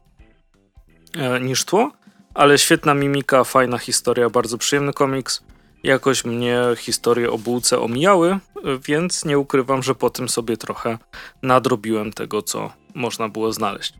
niż 1.41 1.65
tło 1.65 1.91
ale 2.34 2.57
świetna 2.57 2.93
mimika, 2.93 3.43
fajna 3.43 3.77
historia, 3.77 4.29
bardzo 4.29 4.57
przyjemny 4.57 4.93
komiks. 4.93 5.43
Jakoś 5.88 6.25
mnie 6.25 6.60
historie 6.77 7.32
o 7.32 7.38
bułce 7.38 7.79
omijały, 7.79 8.39
więc 8.88 9.25
nie 9.25 9.39
ukrywam, 9.39 9.84
że 9.84 9.96
po 9.96 10.10
tym 10.10 10.29
sobie 10.29 10.58
trochę 10.58 10.98
nadrobiłem 11.41 12.13
tego, 12.13 12.41
co 12.41 12.74
można 12.94 13.29
było 13.29 13.53
znaleźć. 13.53 13.94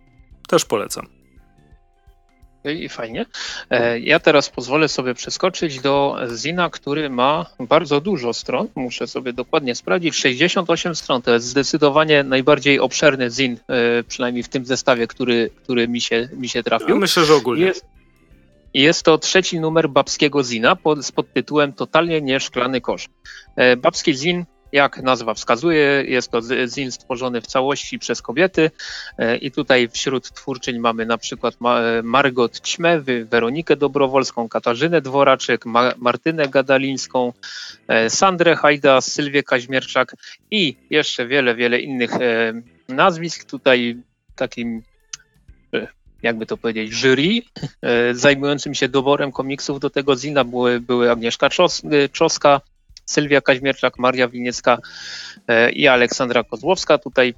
Też 0.48 0.66
polecam. 0.66 1.08
I 2.64 2.90
fajnie. 2.90 3.26
E, 3.70 4.00
ja 4.00 4.20
teraz 4.20 4.50
pozwolę 4.50 4.88
sobie 4.88 5.14
przeskoczyć 5.14 5.80
do 5.80 6.18
Zina, 6.36 6.70
który 6.70 7.10
ma 7.10 7.46
bardzo 7.60 8.02
dużo 8.02 8.34
stron. 8.34 8.68
Muszę 8.76 9.08
sobie 9.08 9.34
dokładnie 9.34 9.76
sprawdzić. 9.76 10.16
68 10.16 10.96
stron 10.96 11.22
to 11.22 11.34
jest 11.34 11.46
zdecydowanie 11.46 12.24
najbardziej 12.24 12.80
obszerny 12.80 13.30
Zin, 13.30 13.58
e, 13.68 14.04
przynajmniej 14.04 14.44
w 14.44 14.50
tym 14.50 14.66
zestawie, 14.66 15.08
który, 15.08 15.50
który 15.64 15.88
mi, 15.88 16.02
się, 16.02 16.30
mi 16.34 16.50
się 16.50 16.64
trafił. 16.64 16.90
Ja 16.90 16.96
myślę, 16.96 17.26
że 17.26 17.36
ogólnie. 17.36 17.66
Jest, 17.66 17.86
jest 18.82 19.04
to 19.04 19.18
trzeci 19.18 19.60
numer 19.60 19.90
babskiego 19.90 20.44
zina 20.44 20.76
pod, 20.76 21.06
z 21.06 21.12
podtytułem 21.12 21.74
Totalnie 21.74 22.22
nieszklany 22.22 22.82
kosz. 22.82 23.10
E, 23.56 23.78
babski 23.78 24.14
zin, 24.14 24.46
jak 24.72 25.02
nazwa 25.02 25.34
wskazuje, 25.34 26.04
jest 26.08 26.32
to 26.32 26.42
zin 26.68 26.92
stworzony 26.92 27.42
w 27.42 27.48
całości 27.48 28.00
przez 28.00 28.22
kobiety 28.22 28.72
e, 29.18 29.38
i 29.38 29.52
tutaj 29.52 29.90
wśród 29.90 30.32
twórczyń 30.32 30.80
mamy 30.80 31.06
na 31.06 31.18
przykład 31.18 31.56
e, 31.62 32.02
Margot 32.04 32.62
Ćmewy, 32.62 33.26
Weronikę 33.26 33.76
Dobrowolską, 33.76 34.50
Katarzynę 34.50 35.02
Dworaczek, 35.02 35.66
Martynę 35.98 36.48
Gadalińską, 36.48 37.34
Sandrę 38.10 38.56
Hajda, 38.56 39.02
Sylwię 39.02 39.44
Kaźmierczak 39.44 40.16
i 40.52 40.76
jeszcze 40.90 41.28
wiele, 41.28 41.56
wiele 41.56 41.80
innych 41.80 42.12
nazwisk. 42.90 43.50
Tutaj 43.50 43.98
takim 44.36 44.84
jakby 46.28 46.46
to 46.46 46.58
powiedzieć, 46.58 46.92
jury 46.92 47.42
e, 47.82 48.14
zajmującym 48.14 48.74
się 48.74 48.88
doborem 48.90 49.32
komiksów 49.32 49.80
do 49.80 49.90
tego 49.90 50.16
zina 50.16 50.44
były, 50.44 50.80
były 50.80 51.12
Agnieszka 51.12 51.48
e, 51.48 52.10
Czoska, 52.10 52.62
Sylwia 53.06 53.42
Kaźmierczak, 53.42 54.00
Maria 54.00 54.28
Winiecka 54.28 54.78
e, 55.48 55.72
i 55.72 55.88
Aleksandra 55.88 56.44
Kozłowska. 56.44 56.98
Tutaj 56.98 57.34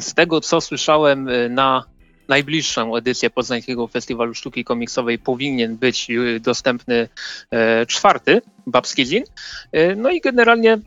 z 0.00 0.14
tego, 0.14 0.40
co 0.40 0.60
słyszałem 0.60 1.28
na 1.50 1.84
najbliższą 2.28 2.96
edycję 2.96 3.30
Poznańskiego 3.30 3.86
Festiwalu 3.86 4.34
Sztuki 4.34 4.64
Komiksowej 4.64 5.18
powinien 5.18 5.76
być 5.76 6.08
dostępny 6.40 7.08
czwarty 7.86 8.42
babski 8.66 9.06
zin. 9.06 9.24
No 9.96 10.10
i 10.10 10.20
generalnie 10.20 10.78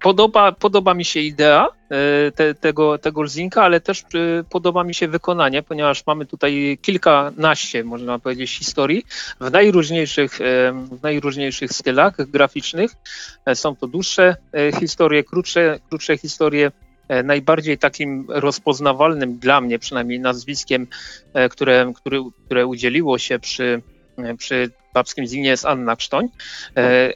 Podoba, 0.00 0.52
podoba 0.52 0.94
mi 0.94 1.04
się 1.04 1.20
idea 1.20 1.68
e, 1.90 2.32
te, 2.32 2.54
tego, 2.54 2.98
tego 2.98 3.22
ale 3.56 3.80
też 3.80 4.00
e, 4.00 4.44
podoba 4.50 4.84
mi 4.84 4.94
się 4.94 5.08
wykonanie, 5.08 5.62
ponieważ 5.62 6.06
mamy 6.06 6.26
tutaj 6.26 6.78
kilkanaście, 6.82 7.84
można 7.84 8.18
powiedzieć, 8.18 8.50
historii 8.50 9.04
w 9.40 9.50
najróżniejszych, 9.50 10.40
e, 10.40 10.44
w 10.72 11.02
najróżniejszych 11.02 11.72
stylach 11.72 12.30
graficznych. 12.30 12.90
Są 13.54 13.76
to 13.76 13.86
dłuższe 13.86 14.36
historie, 14.80 15.24
krótsze, 15.24 15.78
krótsze 15.88 16.18
historie. 16.18 16.72
Najbardziej 17.24 17.78
takim 17.78 18.26
rozpoznawalnym 18.28 19.38
dla 19.38 19.60
mnie, 19.60 19.78
przynajmniej 19.78 20.20
nazwiskiem, 20.20 20.86
które, 21.50 21.92
które, 21.96 22.24
które 22.46 22.66
udzieliło 22.66 23.18
się 23.18 23.38
przy, 23.38 23.82
przy 24.38 24.70
babskim 24.94 25.26
zinie 25.26 25.48
jest 25.48 25.66
Anna 25.66 25.96
Krztoń. 25.96 26.28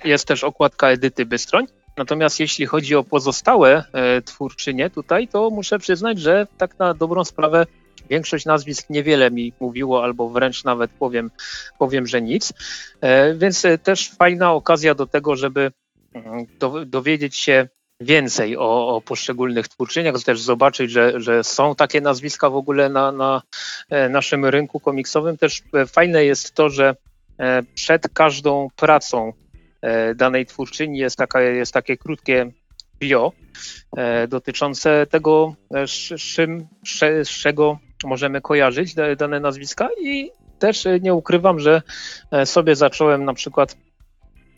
Jest 0.05 0.29
też 0.29 0.45
okładka 0.45 0.89
Edyty 0.89 1.27
Bystroń. 1.27 1.67
Natomiast 1.97 2.41
jeśli 2.41 2.67
chodzi 2.67 2.95
o 2.95 3.05
pozostałe 3.05 3.85
e, 3.93 4.23
twórczynie 4.23 4.91
tutaj, 4.91 5.29
to 5.29 5.51
muszę 5.51 5.79
przyznać, 5.79 6.21
że 6.21 6.47
tak 6.59 6.79
na 6.79 6.95
dobrą 6.95 7.25
sprawę 7.25 7.67
większość 8.11 8.45
nazwisk 8.45 8.91
niewiele 8.91 9.31
mi 9.31 9.53
mówiło, 9.61 10.05
albo 10.05 10.29
wręcz 10.29 10.65
nawet 10.65 10.91
powiem, 10.91 11.31
powiem 11.79 12.07
że 12.07 12.23
nic. 12.23 12.53
E, 13.01 13.35
więc 13.35 13.65
e, 13.65 13.79
też 13.79 14.11
fajna 14.11 14.53
okazja 14.53 14.95
do 14.95 15.07
tego, 15.07 15.37
żeby 15.37 15.73
mm, 16.15 16.47
dowiedzieć 16.87 17.37
się 17.37 17.69
więcej 18.01 18.57
o, 18.57 18.89
o, 18.89 19.01
poszczególnych 19.01 19.69
twórczyniach, 19.69 20.23
też 20.25 20.41
zobaczyć, 20.41 20.91
że, 20.91 21.21
że 21.21 21.45
są 21.45 21.75
takie 21.75 22.01
nazwiska 22.01 22.51
w 22.51 22.57
ogóle 22.57 22.89
na, 22.89 23.13
na 23.13 23.43
naszym 24.11 24.45
rynku 24.45 24.81
komiksowym. 24.81 25.37
Też 25.37 25.63
fajne 25.87 26.25
jest 26.25 26.55
to, 26.55 26.69
że 26.69 26.97
przed 27.75 28.09
każdą 28.09 28.69
pracą 28.77 29.33
danej 30.17 30.47
twórczyni 30.47 30.99
jest, 30.99 31.17
taka, 31.17 31.41
jest 31.41 31.73
takie 31.73 31.97
krótkie 31.97 32.53
bio 33.01 33.33
e, 33.97 34.29
dotyczące 34.29 35.07
tego, 35.07 35.55
e, 35.75 35.87
z, 35.87 36.23
czym, 36.23 36.69
z 37.25 37.29
czego 37.29 37.79
możemy 38.05 38.41
kojarzyć 38.41 38.95
dane 39.19 39.41
nazwiska 39.41 39.89
i 40.01 40.31
też 40.59 40.85
nie 41.01 41.15
ukrywam, 41.15 41.59
że 41.61 41.83
sobie 42.45 42.77
zacząłem 42.77 43.25
na 43.25 43.35
przykład 43.35 43.77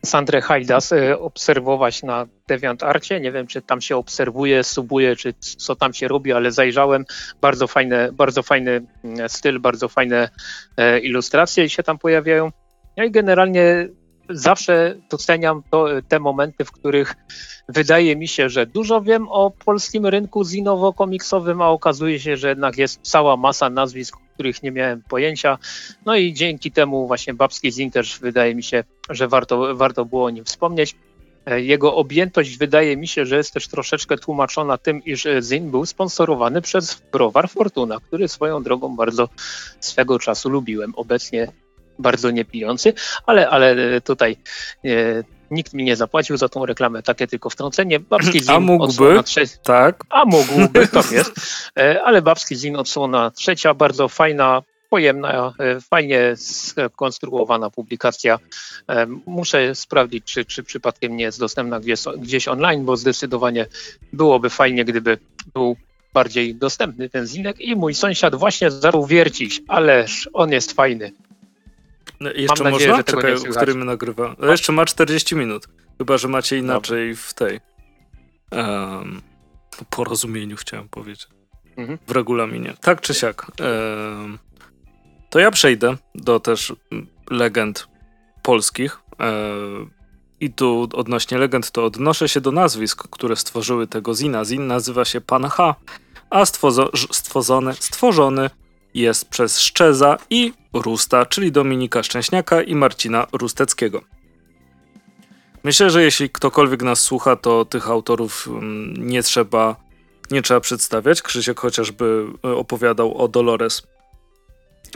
Sandrę 0.04 0.40
Hajdas 0.40 0.92
obserwować 1.18 2.02
na 2.02 2.26
DeviantArcie. 2.48 3.20
Nie 3.20 3.32
wiem, 3.32 3.46
czy 3.46 3.62
tam 3.62 3.80
się 3.80 3.96
obserwuje, 3.96 4.64
subuje, 4.64 5.16
czy 5.16 5.34
co 5.40 5.76
tam 5.76 5.94
się 5.94 6.08
robi, 6.08 6.32
ale 6.32 6.52
zajrzałem. 6.52 7.04
Bardzo 7.40 7.66
fajne, 7.66 8.12
bardzo 8.12 8.42
fajny 8.42 8.86
mm, 9.04 9.28
styl, 9.28 9.60
bardzo 9.60 9.88
fajne 9.88 10.28
ilustracje 11.02 11.70
się 11.70 11.82
tam 11.82 11.98
pojawiają. 11.98 12.52
No 12.96 13.04
i 13.04 13.10
generalnie 13.10 13.88
zawsze 14.28 14.94
doceniam 15.10 15.62
to, 15.70 15.86
te 16.08 16.20
momenty, 16.20 16.64
w 16.64 16.72
których 16.72 17.14
wydaje 17.68 18.16
mi 18.16 18.28
się, 18.28 18.48
że 18.48 18.66
dużo 18.66 19.00
wiem 19.00 19.28
o 19.28 19.50
polskim 19.50 20.06
rynku 20.06 20.44
zinowo-komiksowym, 20.44 21.62
a 21.62 21.68
okazuje 21.68 22.20
się, 22.20 22.36
że 22.36 22.48
jednak 22.48 22.78
jest 22.78 23.00
cała 23.02 23.36
masa 23.36 23.70
nazwisk, 23.70 24.16
których 24.34 24.62
nie 24.62 24.70
miałem 24.70 25.02
pojęcia. 25.02 25.58
No 26.06 26.16
i 26.16 26.34
dzięki 26.34 26.72
temu 26.72 27.06
właśnie 27.06 27.34
Babski 27.34 27.72
Zin 27.72 27.90
też 27.90 28.18
wydaje 28.18 28.54
mi 28.54 28.62
się, 28.62 28.84
że 29.10 29.28
warto, 29.28 29.76
warto 29.76 30.04
było 30.04 30.24
o 30.24 30.30
nim 30.30 30.44
wspomnieć. 30.44 30.96
Jego 31.56 31.94
objętość 31.94 32.58
wydaje 32.58 32.96
mi 32.96 33.08
się, 33.08 33.26
że 33.26 33.36
jest 33.36 33.54
też 33.54 33.68
troszeczkę 33.68 34.18
tłumaczona 34.18 34.78
tym, 34.78 35.04
iż 35.04 35.26
Zin 35.40 35.70
był 35.70 35.86
sponsorowany 35.86 36.62
przez 36.62 37.02
browar 37.12 37.48
Fortuna, 37.48 38.00
który 38.00 38.28
swoją 38.28 38.62
drogą 38.62 38.96
bardzo 38.96 39.28
swego 39.80 40.18
czasu 40.18 40.48
lubiłem. 40.48 40.92
Obecnie 40.96 41.52
bardzo 41.98 42.30
niepijący, 42.30 42.92
ale, 43.26 43.48
ale 43.48 44.00
tutaj 44.00 44.36
e, 44.84 44.88
nikt 45.50 45.74
mi 45.74 45.84
nie 45.84 45.96
zapłacił 45.96 46.36
za 46.36 46.48
tą 46.48 46.66
reklamę, 46.66 47.02
takie 47.02 47.26
tylko 47.26 47.50
wtrącenie. 47.50 48.00
Babski 48.00 48.40
Zin 48.42 48.50
A 48.50 48.60
mógłby, 48.60 49.22
trzecia, 49.22 49.56
tak. 49.62 50.04
A 50.10 50.24
mógłby, 50.24 50.88
to 50.88 51.02
jest. 51.14 51.32
E, 51.78 52.02
ale 52.02 52.22
Babski 52.22 52.56
Zin 52.56 52.76
odsłona 52.76 53.30
trzecia, 53.30 53.74
bardzo 53.74 54.08
fajna, 54.08 54.62
pojemna, 54.90 55.52
e, 55.58 55.80
fajnie 55.80 56.34
skonstruowana 56.36 57.70
publikacja. 57.70 58.38
E, 58.88 59.06
muszę 59.26 59.74
sprawdzić, 59.74 60.24
czy, 60.24 60.44
czy 60.44 60.62
przypadkiem 60.62 61.16
nie 61.16 61.24
jest 61.24 61.40
dostępna 61.40 61.80
gdzieś, 61.80 62.00
gdzieś 62.18 62.48
online, 62.48 62.84
bo 62.84 62.96
zdecydowanie 62.96 63.66
byłoby 64.12 64.50
fajnie, 64.50 64.84
gdyby 64.84 65.18
był 65.54 65.76
bardziej 66.14 66.54
dostępny 66.54 67.08
ten 67.08 67.26
zinek 67.26 67.60
i 67.60 67.76
mój 67.76 67.94
sąsiad 67.94 68.34
właśnie 68.34 68.70
zaczął 68.70 69.06
wiercić, 69.06 69.62
ależ 69.68 70.28
on 70.32 70.52
jest 70.52 70.72
fajny. 70.72 71.12
No, 72.20 72.30
jeszcze 72.32 72.64
Mam 72.64 72.72
nadzieję, 72.72 72.90
można? 72.90 73.04
Czekaj, 73.04 73.36
w 73.36 73.56
którym 73.56 73.84
nagrywa. 73.84 74.36
No, 74.38 74.50
jeszcze 74.50 74.72
ma 74.72 74.84
40 74.84 75.36
minut. 75.36 75.68
Chyba, 75.98 76.18
że 76.18 76.28
macie 76.28 76.58
inaczej 76.58 77.08
Dobra. 77.08 77.22
w 77.26 77.34
tej. 77.34 77.60
Um, 78.52 79.22
porozumieniu 79.90 80.56
chciałem 80.56 80.88
powiedzieć. 80.88 81.26
mhm. 81.76 81.98
w 82.06 82.10
regulaminie. 82.10 82.74
Tak 82.80 83.00
czy 83.00 83.14
siak. 83.14 83.46
to 85.30 85.38
ja 85.38 85.50
przejdę 85.50 85.96
do 86.14 86.40
też 86.40 86.72
legend 87.30 87.88
polskich. 88.42 88.98
I 90.40 90.52
tu 90.52 90.88
odnośnie 90.92 91.38
legend 91.38 91.70
to 91.70 91.84
odnoszę 91.84 92.28
się 92.28 92.40
do 92.40 92.52
nazwisk, 92.52 93.08
które 93.10 93.36
stworzyły 93.36 93.86
tego 93.86 94.14
zina. 94.14 94.44
Zin 94.44 94.66
nazywa 94.66 95.04
się 95.04 95.20
Pan 95.20 95.44
H, 95.44 95.74
a 96.30 96.46
stworzony, 97.10 97.74
stworzony 97.74 98.50
jest 99.00 99.28
przez 99.28 99.60
Szczeza 99.60 100.18
i 100.30 100.52
Rusta, 100.72 101.26
czyli 101.26 101.52
Dominika 101.52 102.02
Szczęśniaka 102.02 102.62
i 102.62 102.74
Marcina 102.74 103.26
Rusteckiego. 103.32 104.00
Myślę, 105.64 105.90
że 105.90 106.02
jeśli 106.02 106.30
ktokolwiek 106.30 106.82
nas 106.82 107.00
słucha, 107.00 107.36
to 107.36 107.64
tych 107.64 107.90
autorów 107.90 108.48
mm, 108.48 108.94
nie 108.96 109.22
trzeba, 109.22 109.76
nie 110.30 110.42
trzeba 110.42 110.60
przedstawiać. 110.60 111.22
Krzysiek 111.22 111.60
chociażby 111.60 112.26
e, 112.44 112.48
opowiadał 112.48 113.18
o 113.18 113.28
Dolores. 113.28 113.82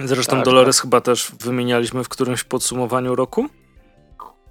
Zresztą 0.05 0.37
tak, 0.37 0.45
Dolores 0.45 0.77
tak. 0.77 0.83
chyba 0.83 1.01
też 1.01 1.33
wymienialiśmy 1.41 2.05
w 2.05 2.09
którymś 2.09 2.45
podsumowaniu 2.45 3.15
roku. 3.15 3.49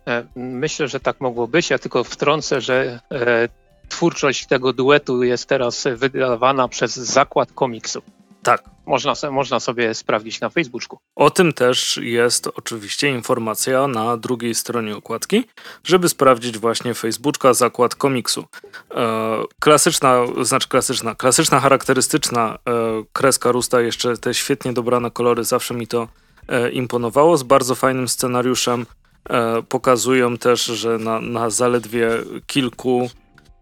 E, 0.07 0.25
myślę, 0.35 0.87
że 0.87 0.99
tak 0.99 1.21
mogło 1.21 1.47
być. 1.47 1.69
Ja 1.69 1.79
tylko 1.79 2.03
wtrącę, 2.03 2.61
że 2.61 2.99
e, 3.11 3.49
twórczość 3.89 4.47
tego 4.47 4.73
duetu 4.73 5.23
jest 5.23 5.45
teraz 5.45 5.87
wydawana 5.95 6.67
przez 6.67 6.95
Zakład 6.95 7.51
Komiksu. 7.51 8.01
Tak. 8.43 8.63
Można, 8.85 9.13
można 9.31 9.59
sobie 9.59 9.93
sprawdzić 9.93 10.41
na 10.41 10.49
Facebooku. 10.49 10.99
O 11.15 11.29
tym 11.29 11.53
też 11.53 11.99
jest 12.03 12.47
oczywiście 12.55 13.09
informacja 13.09 13.87
na 13.87 14.17
drugiej 14.17 14.55
stronie 14.55 14.95
okładki, 14.95 15.43
żeby 15.83 16.09
sprawdzić 16.09 16.57
właśnie 16.57 16.93
Facebooka 16.93 17.53
Zakład 17.53 17.95
Komiksu. 17.95 18.45
E, 18.91 19.43
klasyczna, 19.59 20.19
znaczy 20.41 20.67
klasyczna, 20.67 21.15
klasyczna, 21.15 21.59
charakterystyczna 21.59 22.57
e, 22.67 22.71
kreska 23.13 23.51
Rusta, 23.51 23.81
jeszcze 23.81 24.17
te 24.17 24.33
świetnie 24.33 24.73
dobrane 24.73 25.11
kolory, 25.11 25.43
zawsze 25.43 25.73
mi 25.73 25.87
to 25.87 26.07
e, 26.47 26.69
imponowało, 26.69 27.37
z 27.37 27.43
bardzo 27.43 27.75
fajnym 27.75 28.07
scenariuszem. 28.07 28.85
E, 29.29 29.61
pokazują 29.61 30.37
też, 30.37 30.65
że 30.65 30.97
na, 30.97 31.21
na 31.21 31.49
zaledwie 31.49 32.09
kilku 32.47 33.09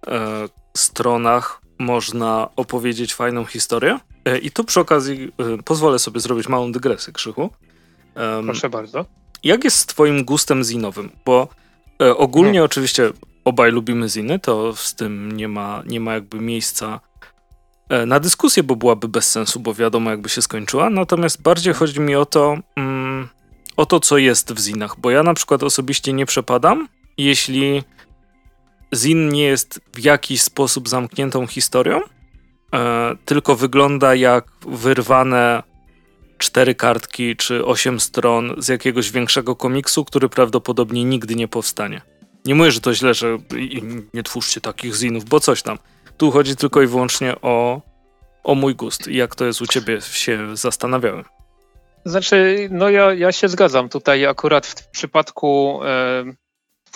e, 0.08 0.48
stronach 0.78 1.62
można 1.80 2.50
opowiedzieć 2.56 3.14
fajną 3.14 3.46
historię. 3.46 4.00
E, 4.28 4.38
I 4.38 4.52
tu 4.52 4.64
przy 4.64 4.80
okazji 4.80 5.32
e, 5.38 5.64
pozwolę 5.64 6.00
sobie 6.00 6.20
zrobić 6.20 6.48
małą 6.48 6.72
dygresję, 6.72 7.14
Krzychu. 7.14 7.50
Proszę 8.44 8.70
bardzo. 8.70 9.06
Jak 9.44 9.64
jest 9.64 9.78
z 9.78 9.86
twoim 9.86 10.26
gustem 10.26 10.64
zinowym? 10.64 11.10
Bo 11.26 11.48
e, 12.02 12.18
ogólnie 12.18 12.64
oczywiście 12.64 13.12
obaj 13.46 13.72
lubimy 13.72 14.10
ziny, 14.10 14.40
to 14.40 14.76
z 14.76 14.96
tym 14.96 15.32
nie 15.32 15.48
ma, 15.48 15.84
nie 15.86 16.00
ma 16.00 16.14
jakby 16.14 16.40
miejsca 16.40 17.00
na 18.08 18.20
dyskusję, 18.20 18.64
bo 18.64 18.76
byłaby 18.76 19.08
bez 19.08 19.32
sensu, 19.32 19.60
bo 19.60 19.74
wiadomo 19.74 20.10
jakby 20.10 20.30
się 20.30 20.42
skończyła. 20.42 20.90
Natomiast 20.90 21.42
bardziej 21.42 21.74
no. 21.74 21.80
chodzi 21.80 22.00
mi 22.00 22.16
o 22.16 22.26
to, 22.26 22.58
mm, 22.76 23.28
o 23.78 23.86
to, 23.86 24.00
co 24.00 24.18
jest 24.18 24.54
w 24.54 24.60
zinach, 24.60 25.00
bo 25.00 25.12
ja 25.12 25.24
na 25.24 25.34
przykład 25.34 25.64
osobiście 25.64 26.14
nie 26.14 26.26
przepadam, 26.26 26.88
jeśli 27.18 27.84
zin 28.96 29.30
nie 29.30 29.44
jest 29.44 29.82
w 29.94 30.00
jakiś 30.00 30.42
sposób 30.42 30.90
zamkniętą 30.90 31.48
historią, 31.48 31.98
e, 31.98 32.17
tylko 33.26 33.56
wygląda 33.56 34.16
jak 34.16 34.46
wyrwane 34.68 35.64
cztery 36.38 36.76
kartki 36.76 37.36
czy 37.36 37.66
osiem 37.66 38.00
stron 38.00 38.56
z 38.58 38.68
jakiegoś 38.68 39.12
większego 39.12 39.56
komiksu, 39.56 40.06
który 40.06 40.30
prawdopodobnie 40.30 41.04
nigdy 41.04 41.36
nie 41.36 41.48
powstanie. 41.48 42.02
Nie 42.46 42.56
mówię, 42.56 42.72
że 42.72 42.82
to 42.82 42.94
źle, 42.94 43.14
że 43.14 43.38
nie 44.14 44.24
twórzcie 44.24 44.62
takich 44.62 44.96
zinów, 44.96 45.26
bo 45.26 45.40
coś 45.40 45.62
tam. 45.62 45.78
Tu 46.18 46.32
chodzi 46.32 46.56
tylko 46.56 46.82
i 46.82 46.88
wyłącznie 46.88 47.42
o, 47.42 47.82
o 48.44 48.56
mój 48.56 48.76
gust. 48.76 49.08
Jak 49.08 49.36
to 49.36 49.46
jest 49.46 49.62
u 49.62 49.68
ciebie, 49.68 50.02
się 50.02 50.58
zastanawiałem. 50.58 51.24
Znaczy, 52.06 52.68
no 52.72 52.90
ja, 52.90 53.14
ja 53.14 53.32
się 53.32 53.50
zgadzam. 53.50 53.90
Tutaj 53.90 54.26
akurat 54.26 54.68
w 54.68 54.90
przypadku 54.90 55.80
e, 55.84 56.24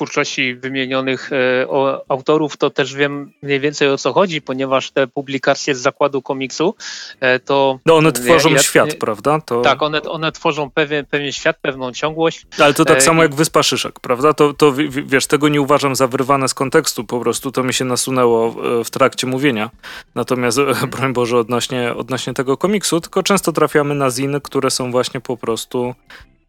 twórczości 0.01 0.55
wymienionych 0.55 1.29
e, 1.33 1.67
autorów, 2.09 2.57
to 2.57 2.69
też 2.69 2.93
wiem 2.93 3.33
mniej 3.41 3.59
więcej 3.59 3.89
o 3.89 3.97
co 3.97 4.13
chodzi, 4.13 4.41
ponieważ 4.41 4.91
te 4.91 5.07
publikacje 5.07 5.75
z 5.75 5.79
zakładu 5.79 6.21
komiksu 6.21 6.75
e, 7.19 7.39
to. 7.39 7.79
No 7.85 7.95
one 7.95 8.11
tworzą 8.11 8.49
ja, 8.49 8.59
świat, 8.59 8.93
prawda? 8.93 9.41
To... 9.41 9.61
Tak, 9.61 9.81
one, 9.81 10.01
one 10.01 10.31
tworzą 10.31 10.71
pewien, 10.71 11.05
pewien 11.05 11.31
świat, 11.31 11.57
pewną 11.61 11.91
ciągłość. 11.91 12.45
Ale 12.59 12.73
to 12.73 12.85
tak 12.85 12.97
e, 12.97 13.01
samo 13.01 13.23
jak 13.23 13.35
Wyspa 13.35 13.63
Szyszek, 13.63 13.99
prawda? 13.99 14.33
To, 14.33 14.53
to 14.53 14.73
wiesz, 15.05 15.27
tego 15.27 15.49
nie 15.49 15.61
uważam 15.61 15.95
za 15.95 16.07
wyrwane 16.07 16.47
z 16.47 16.53
kontekstu, 16.53 17.03
po 17.03 17.19
prostu 17.19 17.51
to 17.51 17.63
mi 17.63 17.73
się 17.73 17.85
nasunęło 17.85 18.55
w 18.83 18.89
trakcie 18.89 19.27
mówienia. 19.27 19.69
Natomiast, 20.15 20.57
broń 20.91 21.13
Boże, 21.13 21.37
odnośnie, 21.37 21.93
odnośnie 21.95 22.33
tego 22.33 22.57
komiksu, 22.57 23.01
tylko 23.01 23.23
często 23.23 23.51
trafiamy 23.51 23.95
na 23.95 24.09
ziny, 24.11 24.41
które 24.41 24.71
są 24.71 24.91
właśnie 24.91 25.21
po 25.21 25.37
prostu 25.37 25.95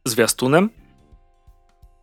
zwiastunem, 0.05 0.71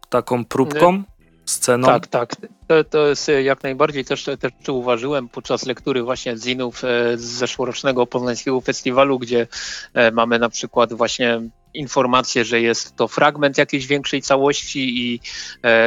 taką 0.10 0.46
próbką 0.46 1.04
sceną. 1.50 1.88
Tak, 1.88 2.08
tak. 2.08 2.36
To, 2.68 2.84
to 2.84 3.08
jest 3.08 3.30
e, 3.30 3.44
jak 3.44 3.64
najbardziej 3.64 4.06
też, 4.06 4.24
też 4.40 4.70
uważyłem 4.70 5.30
podczas 5.30 5.66
lektury 5.66 6.04
właśnie 6.04 6.38
zinów 6.38 6.84
e, 6.84 7.18
z 7.18 7.22
zeszłorocznego 7.22 8.08
poznańskiego 8.08 8.62
festiwalu, 8.62 9.20
gdzie 9.20 9.48
e, 9.94 10.12
mamy 10.12 10.40
na 10.40 10.50
przykład 10.50 10.94
właśnie 10.94 11.42
informację, 11.74 12.46
że 12.46 12.62
jest 12.62 12.96
to 12.96 13.08
fragment 13.08 13.58
jakiejś 13.58 13.88
większej 13.88 14.22
całości 14.22 15.00
i 15.00 15.20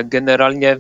generalnie 0.05 0.79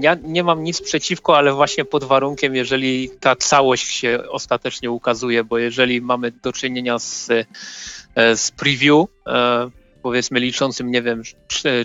ja 0.00 0.16
nie 0.22 0.44
mam 0.44 0.64
nic 0.64 0.82
przeciwko, 0.82 1.36
ale 1.36 1.52
właśnie 1.52 1.84
pod 1.84 2.04
warunkiem, 2.04 2.54
jeżeli 2.54 3.10
ta 3.20 3.36
całość 3.36 3.90
się 3.90 4.18
ostatecznie 4.30 4.90
ukazuje, 4.90 5.44
bo 5.44 5.58
jeżeli 5.58 6.00
mamy 6.00 6.30
do 6.30 6.52
czynienia 6.52 6.98
z, 6.98 7.28
z 8.34 8.50
preview, 8.50 9.06
powiedzmy 10.06 10.40
liczącym, 10.40 10.90
nie 10.90 11.02
wiem, 11.02 11.22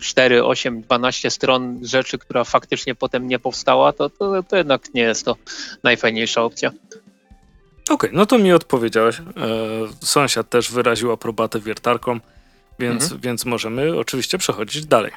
4, 0.01 0.43
8, 0.43 0.81
12 0.81 1.31
stron 1.31 1.79
rzeczy, 1.81 2.17
która 2.17 2.43
faktycznie 2.43 2.95
potem 2.95 3.27
nie 3.27 3.39
powstała, 3.39 3.93
to, 3.93 4.09
to, 4.09 4.43
to 4.43 4.57
jednak 4.57 4.93
nie 4.93 5.01
jest 5.01 5.25
to 5.25 5.35
najfajniejsza 5.83 6.43
opcja. 6.43 6.69
Okej, 6.69 6.83
okay, 7.89 8.09
no 8.13 8.25
to 8.25 8.37
mi 8.37 8.53
odpowiedziałeś. 8.53 9.19
E, 9.19 9.23
sąsiad 10.01 10.49
też 10.49 10.71
wyraził 10.71 11.11
aprobatę 11.11 11.59
wiertarką, 11.59 12.19
więc, 12.79 13.03
mhm. 13.03 13.21
więc 13.21 13.45
możemy 13.45 13.99
oczywiście 13.99 14.37
przechodzić 14.37 14.85
dalej. 14.85 15.11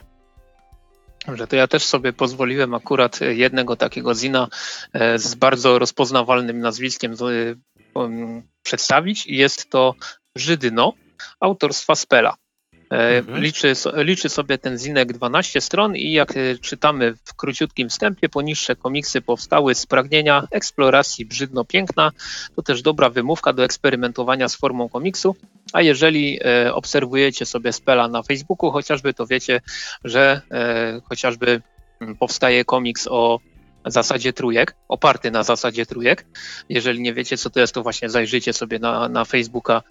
Dobrze, 1.26 1.46
to 1.46 1.56
ja 1.56 1.66
też 1.66 1.84
sobie 1.84 2.12
pozwoliłem 2.12 2.74
akurat 2.74 3.20
jednego 3.20 3.76
takiego 3.76 4.14
zina 4.14 4.48
e, 4.92 5.18
z 5.18 5.34
bardzo 5.34 5.78
rozpoznawalnym 5.78 6.60
nazwiskiem 6.60 7.12
e, 7.12 8.06
przedstawić. 8.62 9.26
Jest 9.26 9.70
to 9.70 9.94
Żydyno 10.36 10.92
autorstwa 11.40 11.94
Spela. 11.94 12.34
E, 12.94 13.18
mhm. 13.18 13.42
Liczy, 13.42 13.72
liczy 13.94 14.28
sobie 14.28 14.58
ten 14.58 14.78
zinek 14.78 15.12
12 15.12 15.60
stron 15.60 15.96
i 15.96 16.12
jak 16.12 16.36
e, 16.36 16.58
czytamy 16.60 17.14
w 17.24 17.34
króciutkim 17.34 17.88
wstępie, 17.88 18.28
poniższe 18.28 18.76
komiksy 18.76 19.20
powstały 19.20 19.74
z 19.74 19.86
pragnienia 19.86 20.46
eksploracji 20.50 21.26
brzydno-piękna. 21.26 22.10
To 22.56 22.62
też 22.62 22.82
dobra 22.82 23.10
wymówka 23.10 23.52
do 23.52 23.64
eksperymentowania 23.64 24.48
z 24.48 24.56
formą 24.56 24.88
komiksu. 24.88 25.36
A 25.72 25.82
jeżeli 25.82 26.40
e, 26.44 26.74
obserwujecie 26.74 27.46
sobie 27.46 27.72
Spela 27.72 28.08
na 28.08 28.22
Facebooku 28.22 28.70
chociażby, 28.70 29.14
to 29.14 29.26
wiecie, 29.26 29.60
że 30.04 30.40
chociażby 31.04 31.62
mm, 32.00 32.16
powstaje 32.16 32.64
komiks 32.64 33.08
o 33.10 33.40
zasadzie 33.86 34.32
trójek, 34.32 34.74
oparty 34.88 35.30
na 35.30 35.42
zasadzie 35.42 35.86
trójek. 35.86 36.26
Jeżeli 36.68 37.00
nie 37.00 37.14
wiecie, 37.14 37.36
co 37.36 37.50
to 37.50 37.60
jest, 37.60 37.74
to 37.74 37.82
właśnie 37.82 38.10
zajrzyjcie 38.10 38.52
sobie 38.52 38.78
na, 38.78 39.08
na 39.08 39.24
Facebooka 39.24 39.82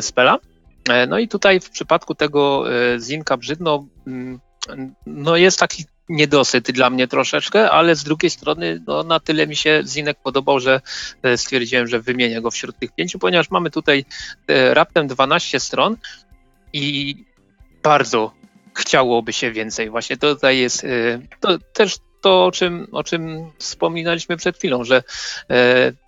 Spela. 0.00 0.38
E, 0.88 1.06
no 1.06 1.18
i 1.18 1.28
tutaj 1.28 1.60
w 1.60 1.70
przypadku 1.70 2.14
tego 2.14 2.64
e, 2.72 3.00
Zinka 3.00 3.36
Brzydno 3.36 3.86
mm, 4.06 4.40
no 5.06 5.36
jest 5.36 5.58
taki 5.58 5.84
niedosyt 6.08 6.70
dla 6.70 6.90
mnie 6.90 7.08
troszeczkę, 7.08 7.70
ale 7.70 7.96
z 7.96 8.04
drugiej 8.04 8.30
strony 8.30 8.82
no, 8.86 9.02
na 9.02 9.20
tyle 9.20 9.46
mi 9.46 9.56
się 9.56 9.82
Zinek 9.86 10.18
podobał, 10.22 10.60
że 10.60 10.80
e, 11.22 11.38
stwierdziłem, 11.38 11.86
że 11.86 12.00
wymienię 12.00 12.40
go 12.40 12.50
wśród 12.50 12.78
tych 12.78 12.94
pięciu, 12.94 13.18
ponieważ 13.18 13.50
mamy 13.50 13.70
tutaj 13.70 14.04
raptem 14.48 15.06
12 15.06 15.60
stron 15.60 15.96
i 16.72 17.16
bardzo 17.82 18.32
chciałoby 18.74 19.32
się 19.32 19.52
więcej. 19.52 19.90
Właśnie 19.90 20.16
tutaj 20.16 20.58
jest 20.58 20.86
to 21.40 21.58
też 21.58 21.96
to, 22.20 22.44
o 22.44 22.52
czym, 22.52 22.86
o 22.92 23.04
czym 23.04 23.50
wspominaliśmy 23.58 24.36
przed 24.36 24.58
chwilą, 24.58 24.84
że 24.84 25.02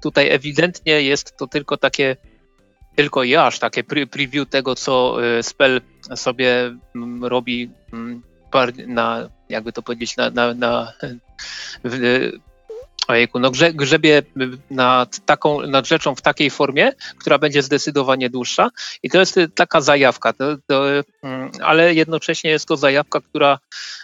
tutaj 0.03 0.31
ewidentnie 0.31 1.03
jest 1.03 1.37
to 1.37 1.47
tylko 1.47 1.77
takie 1.77 2.17
tylko 2.99 3.23
i 3.23 3.37
aż 3.37 3.59
takie 3.59 3.85
preview 3.85 4.49
tego, 4.49 4.75
co 4.75 5.17
y, 5.39 5.43
Spell 5.43 5.81
sobie 6.17 6.75
mm, 6.95 7.25
robi 7.25 7.71
mm, 7.93 8.23
na, 8.87 9.29
jakby 9.49 9.73
to 9.73 9.83
powiedzieć, 9.83 10.17
na, 10.17 10.31
na, 10.31 10.55
na 10.55 10.93
ojejku, 13.09 13.39
no 13.39 13.51
grze, 13.51 13.73
grzebie 13.73 14.23
nad, 14.71 15.27
taką, 15.27 15.67
nad 15.67 15.87
rzeczą 15.87 16.15
w 16.15 16.23
takiej 16.23 16.51
formie, 16.51 16.93
która 17.19 17.39
będzie 17.39 17.63
zdecydowanie 17.63 18.31
dłuższa. 18.31 18.71
I 19.03 19.11
to 19.11 19.21
jest 19.21 19.39
taka 19.55 19.81
zajawka, 19.81 20.33
to, 20.33 20.45
to, 20.67 20.85
mm, 21.23 21.51
ale 21.63 21.95
jednocześnie 21.95 22.51
jest 22.51 22.69
to 22.69 22.77
zajawka, 22.77 23.21
która 23.21 23.59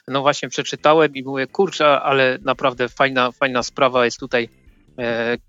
no 0.09 0.23
właśnie 0.23 0.49
przeczytałem 0.49 1.15
i 1.15 1.23
mówię, 1.23 1.47
kurczę, 1.47 2.01
ale 2.01 2.39
naprawdę 2.43 2.89
fajna, 2.89 3.33
fajna 3.33 3.63
sprawa 3.63 4.05
jest 4.05 4.21
tutaj 4.21 4.49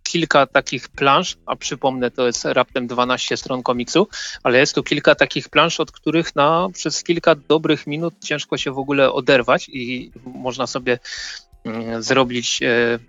kilka 0.04 0.48
takich 0.48 0.90
plansz, 0.90 1.38
a 1.46 1.56
przypomnę, 1.56 2.12
to 2.12 2.28
jest 2.28 2.46
raptem 2.46 2.88
12 2.88 3.38
stron 3.38 3.64
komiksu, 3.64 4.08
ale 4.44 4.60
jest 4.60 4.76
tu 4.76 4.84
kilka 4.84 5.16
takich 5.16 5.50
plansz, 5.50 5.80
od 5.80 5.92
których 5.92 6.36
na, 6.36 6.68
przez 6.74 7.04
kilka 7.04 7.36
dobrych 7.36 7.88
minut 7.88 8.14
ciężko 8.24 8.58
się 8.58 8.72
w 8.72 8.78
ogóle 8.78 9.12
oderwać 9.12 9.70
i 9.70 10.12
można 10.26 10.68
sobie 10.68 11.00
mm, 11.66 12.04
zrobić 12.04 12.62
e, 12.64 13.00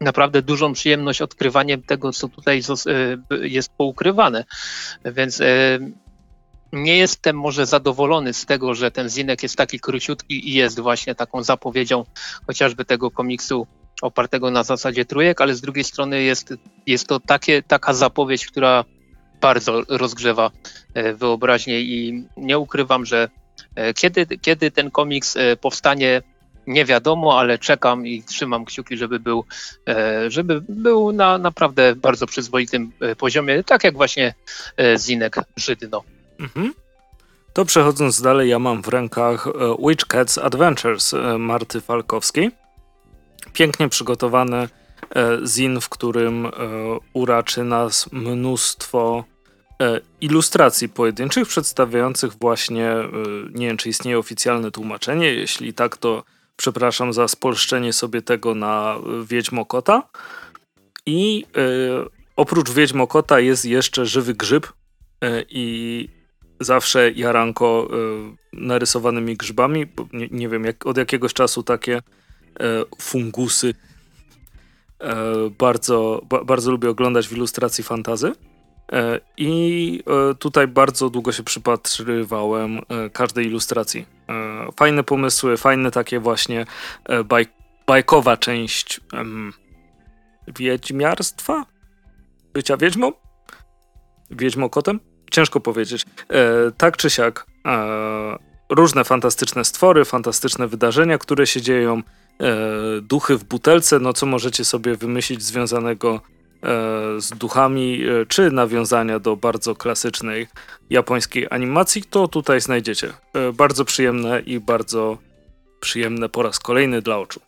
naprawdę 0.00 0.42
dużą 0.42 0.72
przyjemność 0.72 1.22
odkrywaniem 1.22 1.82
tego, 1.82 2.12
co 2.12 2.28
tutaj 2.28 2.62
jest 3.42 3.72
poukrywane. 3.76 4.44
Więc 5.04 5.42
nie 6.72 6.96
jestem 6.96 7.36
może 7.36 7.66
zadowolony 7.66 8.32
z 8.34 8.46
tego, 8.46 8.74
że 8.74 8.90
ten 8.90 9.08
zinek 9.08 9.42
jest 9.42 9.56
taki 9.56 9.80
króciutki 9.80 10.48
i 10.48 10.54
jest 10.54 10.80
właśnie 10.80 11.14
taką 11.14 11.42
zapowiedzią 11.42 12.04
chociażby 12.46 12.84
tego 12.84 13.10
komiksu 13.10 13.66
opartego 14.02 14.50
na 14.50 14.62
zasadzie 14.62 15.04
trójek, 15.04 15.40
ale 15.40 15.54
z 15.54 15.60
drugiej 15.60 15.84
strony 15.84 16.22
jest, 16.22 16.54
jest 16.86 17.06
to 17.06 17.20
takie, 17.20 17.62
taka 17.62 17.94
zapowiedź, 17.94 18.46
która 18.46 18.84
bardzo 19.40 19.82
rozgrzewa 19.88 20.50
e, 20.94 21.14
wyobraźnię 21.14 21.80
i 21.80 22.24
nie 22.36 22.58
ukrywam, 22.58 23.06
że 23.06 23.28
e, 23.74 23.94
kiedy, 23.94 24.26
kiedy 24.26 24.70
ten 24.70 24.90
komiks 24.90 25.36
e, 25.36 25.56
powstanie, 25.56 26.22
nie 26.66 26.84
wiadomo, 26.84 27.38
ale 27.38 27.58
czekam 27.58 28.06
i 28.06 28.22
trzymam 28.22 28.64
kciuki, 28.64 28.96
żeby 28.96 29.20
był, 29.20 29.44
żeby 30.28 30.60
był 30.68 31.12
na 31.12 31.38
naprawdę 31.38 31.96
bardzo 31.96 32.26
przyzwoitym 32.26 32.92
poziomie, 33.18 33.64
tak 33.64 33.84
jak 33.84 33.94
właśnie 33.94 34.34
Zinek 34.98 35.36
Żydno. 35.56 36.02
Mhm. 36.40 36.74
To 37.52 37.64
przechodząc 37.64 38.22
dalej, 38.22 38.50
ja 38.50 38.58
mam 38.58 38.82
w 38.82 38.88
rękach 38.88 39.48
Witch 39.88 40.06
Cats 40.06 40.38
Adventures 40.38 41.14
Marty 41.38 41.80
Falkowskiej. 41.80 42.50
Pięknie 43.52 43.88
przygotowany 43.88 44.56
e, 44.56 44.68
zin, 45.44 45.80
w 45.80 45.88
którym 45.88 46.48
uraczy 47.12 47.64
nas 47.64 48.12
mnóstwo 48.12 49.24
ilustracji 50.20 50.88
pojedynczych 50.88 51.48
przedstawiających 51.48 52.32
właśnie, 52.32 52.94
nie 53.54 53.66
wiem 53.66 53.76
czy 53.76 53.88
istnieje 53.88 54.18
oficjalne 54.18 54.70
tłumaczenie, 54.70 55.34
jeśli 55.34 55.74
tak 55.74 55.96
to 55.96 56.24
przepraszam 56.56 57.12
za 57.12 57.28
spolszczenie 57.28 57.92
sobie 57.92 58.22
tego 58.22 58.54
na 58.54 58.96
Wiedźmokota. 59.24 60.02
I 61.06 61.44
oprócz 62.36 62.70
Wiedźmokota 62.70 63.40
jest 63.40 63.64
jeszcze 63.64 64.06
Żywy 64.06 64.34
Grzyb 64.34 64.72
i 65.48 66.08
zawsze 66.60 67.10
jaranko 67.10 67.88
narysowanymi 68.52 69.36
grzybami. 69.36 69.86
Nie, 70.12 70.28
nie, 70.30 70.48
wiem, 70.48 70.64
jak, 70.64 70.86
od 70.86 70.96
jakiegoś 70.96 71.34
czasu 71.34 71.62
takie 71.62 72.02
fungusy 73.00 73.68
y, 73.68 75.06
bardzo, 75.58 76.22
ba, 76.24 76.44
bardzo 76.44 76.70
lubię 76.70 76.90
oglądać 76.90 77.28
w 77.28 77.32
ilustracji 77.32 77.84
fantazy. 77.84 78.32
I 79.36 80.02
tutaj 80.38 80.68
bardzo 80.68 81.10
długo 81.10 81.32
się 81.32 81.42
przypatrywałem 81.42 82.80
każdej 83.12 83.46
ilustracji. 83.46 84.06
Fajne 84.76 85.02
pomysły, 85.02 85.56
fajne 85.56 85.90
takie 85.90 86.20
właśnie 86.20 86.66
baj, 87.24 87.46
bajkowa 87.86 88.36
część 88.36 89.00
um, 89.12 89.52
wiedźmiarstwa? 90.58 91.66
Bycia 92.52 92.76
wiedźmą? 92.76 93.12
Wiedźmokotem? 94.30 95.00
ciężko 95.32 95.60
powiedzieć. 95.60 96.04
E, 96.28 96.70
tak 96.76 96.96
czy 96.96 97.10
siak, 97.10 97.46
e, 97.66 98.38
różne 98.70 99.04
fantastyczne 99.04 99.64
stwory, 99.64 100.04
fantastyczne 100.04 100.68
wydarzenia, 100.68 101.18
które 101.18 101.46
się 101.46 101.62
dzieją, 101.62 101.98
e, 101.98 102.02
duchy 103.02 103.36
w 103.36 103.44
butelce, 103.44 103.98
no 103.98 104.12
co 104.12 104.26
możecie 104.26 104.64
sobie 104.64 104.96
wymyślić 104.96 105.42
związanego 105.42 106.14
e, 106.14 107.20
z 107.20 107.30
duchami, 107.30 108.02
e, 108.04 108.26
czy 108.26 108.50
nawiązania 108.50 109.18
do 109.18 109.36
bardzo 109.36 109.74
klasycznej 109.74 110.46
japońskiej 110.90 111.46
animacji, 111.50 112.02
to 112.02 112.28
tutaj 112.28 112.60
znajdziecie. 112.60 113.12
E, 113.34 113.52
bardzo 113.52 113.84
przyjemne 113.84 114.40
i 114.40 114.60
bardzo 114.60 115.18
przyjemne 115.80 116.28
po 116.28 116.42
raz 116.42 116.58
kolejny 116.58 117.02
dla 117.02 117.18
oczu. 117.18 117.40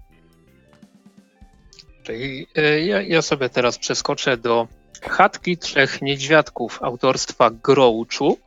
Czyli 2.02 2.46
ja, 2.86 3.02
ja 3.02 3.22
sobie 3.22 3.48
teraz 3.48 3.78
przeskoczę 3.78 4.36
do 4.36 4.68
Chatki 5.02 5.58
Trzech 5.58 6.02
Niedźwiadków 6.02 6.82
autorstwa 6.82 7.50
Grouchu. 7.50 8.38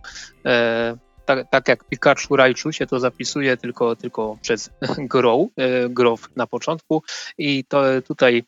Tak, 1.28 1.50
tak, 1.50 1.68
jak 1.68 1.84
Pikachu 1.84 2.36
Raichu 2.36 2.72
się 2.72 2.88
to 2.88 3.00
zapisuje 3.00 3.58
tylko, 3.58 3.96
tylko 3.96 4.38
przez 4.42 4.70
Grow, 5.14 5.50
e, 5.58 5.90
Grow 5.90 6.30
na 6.36 6.48
początku 6.48 7.04
i 7.38 7.64
to 7.64 7.84
tutaj 8.08 8.44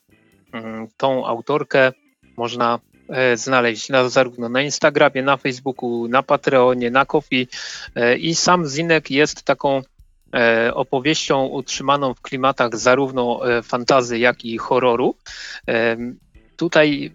mm, 0.53 0.87
tą 0.97 1.27
autorkę 1.27 1.91
można 2.37 2.79
e, 3.09 3.37
znaleźć 3.37 3.89
na, 3.89 4.09
zarówno 4.09 4.49
na 4.49 4.61
Instagramie, 4.61 5.23
na 5.23 5.37
Facebooku, 5.37 6.07
na 6.07 6.23
Patreonie, 6.23 6.91
na 6.91 7.05
Kofi 7.05 7.47
e, 7.95 8.17
i 8.17 8.35
sam 8.35 8.67
Zinek 8.67 9.11
jest 9.11 9.43
taką 9.43 9.81
opowieścią 10.73 11.45
utrzymaną 11.45 12.13
w 12.13 12.21
klimatach 12.21 12.77
zarówno 12.77 13.41
fantazy, 13.63 14.19
jak 14.19 14.45
i 14.45 14.57
horroru. 14.57 15.15
Tutaj 16.57 17.11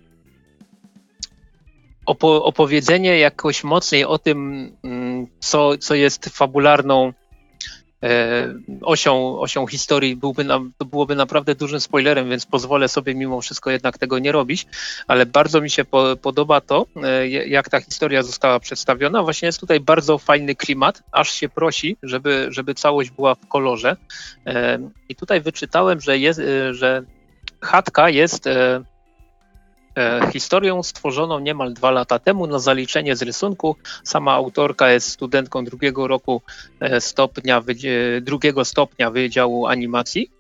opo 2.07 2.45
opowiedzenie 2.45 3.19
jakoś 3.19 3.65
mocniej 3.65 4.05
o 4.05 4.19
tym, 4.19 4.71
mm, 4.85 5.27
co, 5.41 5.79
co 5.79 5.95
jest 5.95 6.29
fabularną 6.29 7.13
e, 8.03 8.55
osią, 8.83 9.41
osią 9.41 9.67
historii 9.67 10.17
byłby 10.17 10.45
to 10.79 10.85
byłoby 10.85 11.17
naprawdę 11.17 11.55
dużym 11.55 11.81
spoilerem, 11.81 12.31
więc 12.31 12.47
pozwolę 12.47 12.89
sobie 12.89 13.15
mimo 13.15 13.41
wszystko 13.41 13.71
jednak 13.71 13.99
tego 13.99 14.19
nie 14.19 14.33
robić, 14.33 14.67
ale 15.07 15.27
bardzo 15.27 15.61
mi 15.61 15.71
się 15.71 15.85
po, 15.85 16.17
podoba 16.23 16.61
to, 16.61 16.87
e, 17.03 17.29
jak 17.29 17.69
ta 17.69 17.81
historia 17.81 18.23
została 18.23 18.61
przedstawiona. 18.61 19.23
Właśnie 19.23 19.47
jest 19.47 19.61
tutaj 19.61 19.81
bardzo 19.81 20.19
fajny 20.19 20.55
klimat, 20.55 21.03
aż 21.13 21.33
się 21.33 21.49
prosi, 21.49 21.97
żeby, 22.03 22.47
żeby 22.51 22.75
całość 22.75 23.11
była 23.11 23.35
w 23.35 23.49
kolorze. 23.49 23.97
E, 24.47 24.79
I 25.09 25.17
tutaj 25.17 25.41
wyczytałem, 25.41 26.01
że, 26.01 26.19
jest, 26.19 26.41
że 26.71 27.03
chatka 27.61 28.11
jest 28.11 28.47
E, 28.47 28.94
historią 30.33 30.83
stworzoną 30.83 31.39
niemal 31.39 31.73
dwa 31.73 31.91
lata 31.91 32.19
temu 32.19 32.47
na 32.47 32.59
zaliczenie 32.59 33.17
z 33.17 33.23
rysunku. 33.23 33.77
Sama 34.05 34.33
autorka 34.33 34.91
jest 34.91 35.09
studentką 35.09 35.65
drugiego 35.65 36.09
roku 36.09 36.43
e, 36.81 37.01
stopnia, 37.01 37.63
drugiego 38.21 38.65
stopnia 38.65 39.11
Wydziału 39.11 39.67
Animacji 39.67 40.31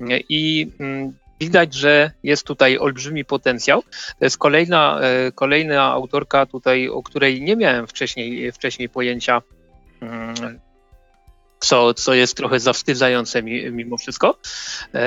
e, 0.00 0.04
i 0.28 0.72
mm, 0.80 1.12
widać, 1.40 1.74
że 1.74 2.10
jest 2.22 2.46
tutaj 2.46 2.78
olbrzymi 2.78 3.24
potencjał. 3.24 3.82
To 4.18 4.24
jest 4.24 4.38
kolejna, 4.38 5.00
kolejna 5.34 5.82
autorka 5.82 6.46
tutaj, 6.46 6.88
o 6.88 7.02
której 7.02 7.42
nie 7.42 7.56
miałem 7.56 7.86
wcześniej, 7.86 8.52
wcześniej 8.52 8.88
pojęcia, 8.88 9.42
mm, 10.00 10.34
co, 11.60 11.94
co 11.94 12.14
jest 12.14 12.36
trochę 12.36 12.60
zawstydzające 12.60 13.42
mimo 13.72 13.96
wszystko. 13.96 14.38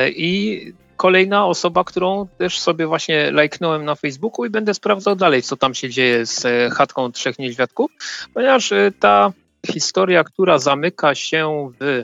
I 0.07 0.73
kolejna 1.01 1.45
osoba, 1.45 1.83
którą 1.83 2.27
też 2.37 2.59
sobie 2.59 2.87
właśnie 2.87 3.31
lajknąłem 3.31 3.85
na 3.85 3.95
Facebooku 3.95 4.45
i 4.45 4.49
będę 4.49 4.73
sprawdzał 4.73 5.15
dalej, 5.15 5.41
co 5.41 5.57
tam 5.57 5.73
się 5.73 5.89
dzieje 5.89 6.25
z 6.25 6.45
e, 6.45 6.69
chatką 6.69 7.11
Trzech 7.11 7.39
Niedźwiadków, 7.39 7.91
ponieważ 8.33 8.71
e, 8.71 8.91
ta 8.99 9.31
historia, 9.71 10.23
która 10.23 10.57
zamyka 10.57 11.15
się 11.15 11.71
w 11.79 12.03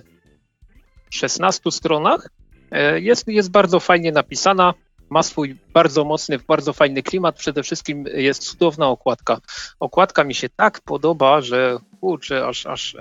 16 1.10 1.71
stronach, 1.71 2.29
e, 2.71 2.99
jest, 2.99 3.27
jest 3.27 3.51
bardzo 3.51 3.79
fajnie 3.79 4.12
napisana, 4.12 4.73
ma 5.10 5.23
swój 5.23 5.55
bardzo 5.73 6.05
mocny, 6.05 6.39
bardzo 6.47 6.73
fajny 6.73 7.03
klimat, 7.03 7.36
przede 7.38 7.63
wszystkim 7.63 8.05
jest 8.13 8.43
cudowna 8.43 8.88
okładka. 8.88 9.38
Okładka 9.79 10.23
mi 10.23 10.36
się 10.36 10.49
tak 10.49 10.81
podoba, 10.81 11.41
że 11.41 11.77
kurczę, 12.01 12.47
aż, 12.47 12.65
aż 12.65 12.95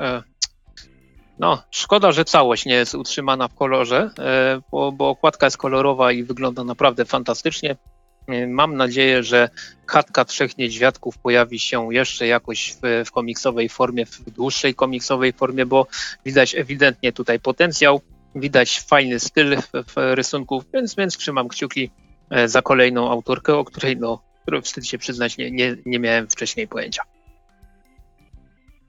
no, 1.38 1.62
szkoda, 1.70 2.12
że 2.12 2.24
całość 2.24 2.66
nie 2.66 2.74
jest 2.74 2.94
utrzymana 2.94 3.48
w 3.48 3.54
kolorze, 3.54 4.10
e, 4.18 4.60
bo, 4.70 4.92
bo 4.92 5.08
okładka 5.08 5.46
jest 5.46 5.56
kolorowa 5.56 6.12
i 6.12 6.22
wygląda 6.22 6.64
naprawdę 6.64 7.04
fantastycznie. 7.04 7.76
E, 8.28 8.46
mam 8.46 8.76
nadzieję, 8.76 9.22
że 9.22 9.48
chatka 9.86 10.24
trzech 10.24 10.58
niedźwiadków 10.58 11.18
pojawi 11.18 11.58
się 11.58 11.94
jeszcze 11.94 12.26
jakoś 12.26 12.76
w, 12.82 13.04
w, 13.06 13.10
komiksowej 13.10 13.68
formie, 13.68 14.06
w 14.06 14.30
dłuższej 14.30 14.74
komiksowej 14.74 15.32
formie, 15.32 15.66
bo 15.66 15.86
widać 16.24 16.54
ewidentnie 16.54 17.12
tutaj 17.12 17.40
potencjał, 17.40 18.00
widać 18.34 18.80
fajny 18.80 19.20
styl 19.20 19.56
w, 19.56 19.70
w 19.72 19.96
rysunku, 19.96 20.64
więc, 20.74 20.94
więc 20.94 21.16
trzymam 21.16 21.48
kciuki 21.48 21.90
e, 22.30 22.48
za 22.48 22.62
kolejną 22.62 23.10
autorkę, 23.10 23.54
o 23.54 23.64
której 23.64 23.96
no, 23.96 24.22
wstyd 24.62 24.86
się 24.86 24.98
przyznać, 24.98 25.36
nie, 25.36 25.50
nie, 25.50 25.76
nie 25.86 25.98
miałem 25.98 26.28
wcześniej 26.28 26.68
pojęcia. 26.68 27.02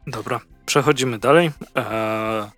Dobra, 0.08 0.42
przechodzimy 0.68 1.20
dalej. 1.20 1.52
E, 1.78 2.52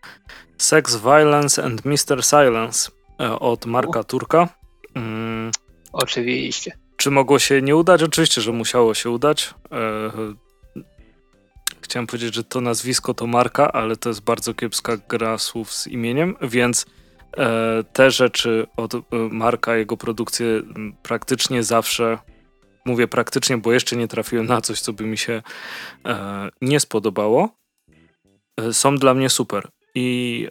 Sex, 0.58 0.96
Violence 0.96 1.64
and 1.64 1.86
Mr. 1.86 2.26
Silence 2.26 2.92
e, 3.20 3.40
od 3.40 3.66
Marka 3.66 4.04
Turka. 4.04 4.50
Mm. 4.96 5.52
Oczywiście. 5.94 6.78
Czy 6.98 7.12
mogło 7.12 7.40
się 7.40 7.62
nie 7.62 7.76
udać? 7.76 8.04
Oczywiście, 8.04 8.42
że 8.42 8.52
musiało 8.52 8.94
się 8.94 9.10
udać. 9.10 9.54
E, 9.72 10.12
chciałem 11.82 12.08
powiedzieć, 12.08 12.36
że 12.36 12.44
to 12.44 12.62
nazwisko 12.62 13.14
to 13.14 13.28
Marka, 13.28 13.72
ale 13.72 13.96
to 13.96 14.10
jest 14.10 14.22
bardzo 14.22 14.54
kiepska 14.54 14.98
gra 14.98 15.38
słów 15.38 15.74
z 15.74 15.88
imieniem, 15.88 16.36
więc 16.42 16.86
te 17.94 18.12
rzeczy 18.12 18.68
od 18.78 18.94
Marka, 19.12 19.76
jego 19.76 19.98
produkcje 19.98 20.46
praktycznie 21.04 21.64
zawsze 21.64 22.18
mówię 22.86 23.08
praktycznie, 23.08 23.58
bo 23.58 23.74
jeszcze 23.74 23.96
nie 23.96 24.08
trafiłem 24.08 24.46
na 24.46 24.62
coś, 24.62 24.82
co 24.82 24.94
by 24.94 25.04
mi 25.04 25.18
się 25.18 25.42
nie 26.62 26.80
spodobało, 26.80 27.59
są 28.72 28.96
dla 28.96 29.14
mnie 29.14 29.30
super. 29.30 29.68
I 29.96 30.48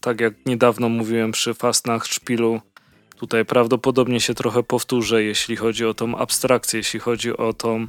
tak 0.00 0.20
jak 0.20 0.46
niedawno 0.46 0.88
mówiłem 0.88 1.32
przy 1.32 1.54
Fastnach 1.54 2.06
Szpilu, 2.06 2.60
tutaj 3.16 3.44
prawdopodobnie 3.44 4.20
się 4.20 4.34
trochę 4.34 4.62
powtórzę, 4.62 5.22
jeśli 5.22 5.56
chodzi 5.56 5.86
o 5.86 5.94
tą 5.94 6.16
abstrakcję, 6.16 6.78
jeśli 6.78 7.00
chodzi 7.00 7.36
o 7.36 7.52
tą 7.52 7.86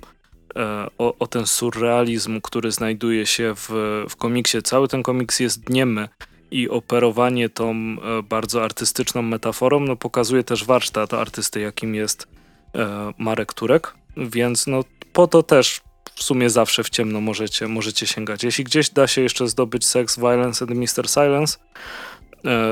E, 0.55 0.87
o, 0.97 1.17
o, 1.19 1.27
ten 1.27 1.45
surrealizm, 1.47 2.41
który 2.41 2.71
znajduje 2.71 3.25
się 3.25 3.53
w, 3.55 3.69
w 4.09 4.15
komiksie. 4.15 4.61
Cały 4.61 4.87
ten 4.87 5.03
komiks 5.03 5.39
jest 5.39 5.69
niemy 5.69 6.09
i 6.51 6.69
operowanie 6.69 7.49
tą 7.49 7.71
e, 7.71 7.95
bardzo 8.23 8.63
artystyczną 8.63 9.21
metaforą 9.21 9.79
no, 9.79 9.95
pokazuje 9.95 10.43
też 10.43 10.65
warsztat 10.65 11.13
artysty, 11.13 11.59
jakim 11.59 11.95
jest 11.95 12.27
e, 12.75 13.13
Marek 13.17 13.53
Turek, 13.53 13.93
więc 14.17 14.67
no, 14.67 14.83
po 15.13 15.27
to 15.27 15.43
też 15.43 15.81
w 16.15 16.23
sumie 16.23 16.49
zawsze 16.49 16.83
w 16.83 16.89
ciemno 16.89 17.21
możecie, 17.21 17.67
możecie 17.67 18.07
sięgać. 18.07 18.43
Jeśli 18.43 18.63
gdzieś 18.63 18.89
da 18.89 19.07
się 19.07 19.21
jeszcze 19.21 19.47
zdobyć 19.47 19.85
Sex, 19.85 20.19
Violence 20.19 20.65
and 20.65 20.75
Mr. 20.75 21.09
Silence, 21.09 21.57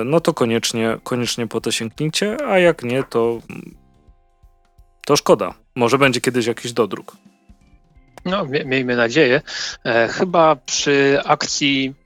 no 0.06 0.20
to 0.20 0.34
koniecznie, 0.34 0.98
koniecznie 1.04 1.48
po 1.48 1.62
to 1.62 1.72
sięgnijcie, 1.72 2.38
a 2.48 2.60
jak 2.60 2.84
nie, 2.84 3.04
to 3.04 3.42
to 5.06 5.16
szkoda. 5.16 5.54
Może 5.76 5.98
będzie 5.98 6.22
kiedyś 6.22 6.46
jakiś 6.46 6.74
dodruk. 6.74 7.18
No, 8.26 8.46
miejmy 8.66 8.96
nadzieję. 8.96 9.42
E, 9.86 10.08
chyba 10.08 10.56
przy 10.56 11.20
akcji 11.26 11.94
e, 12.00 12.03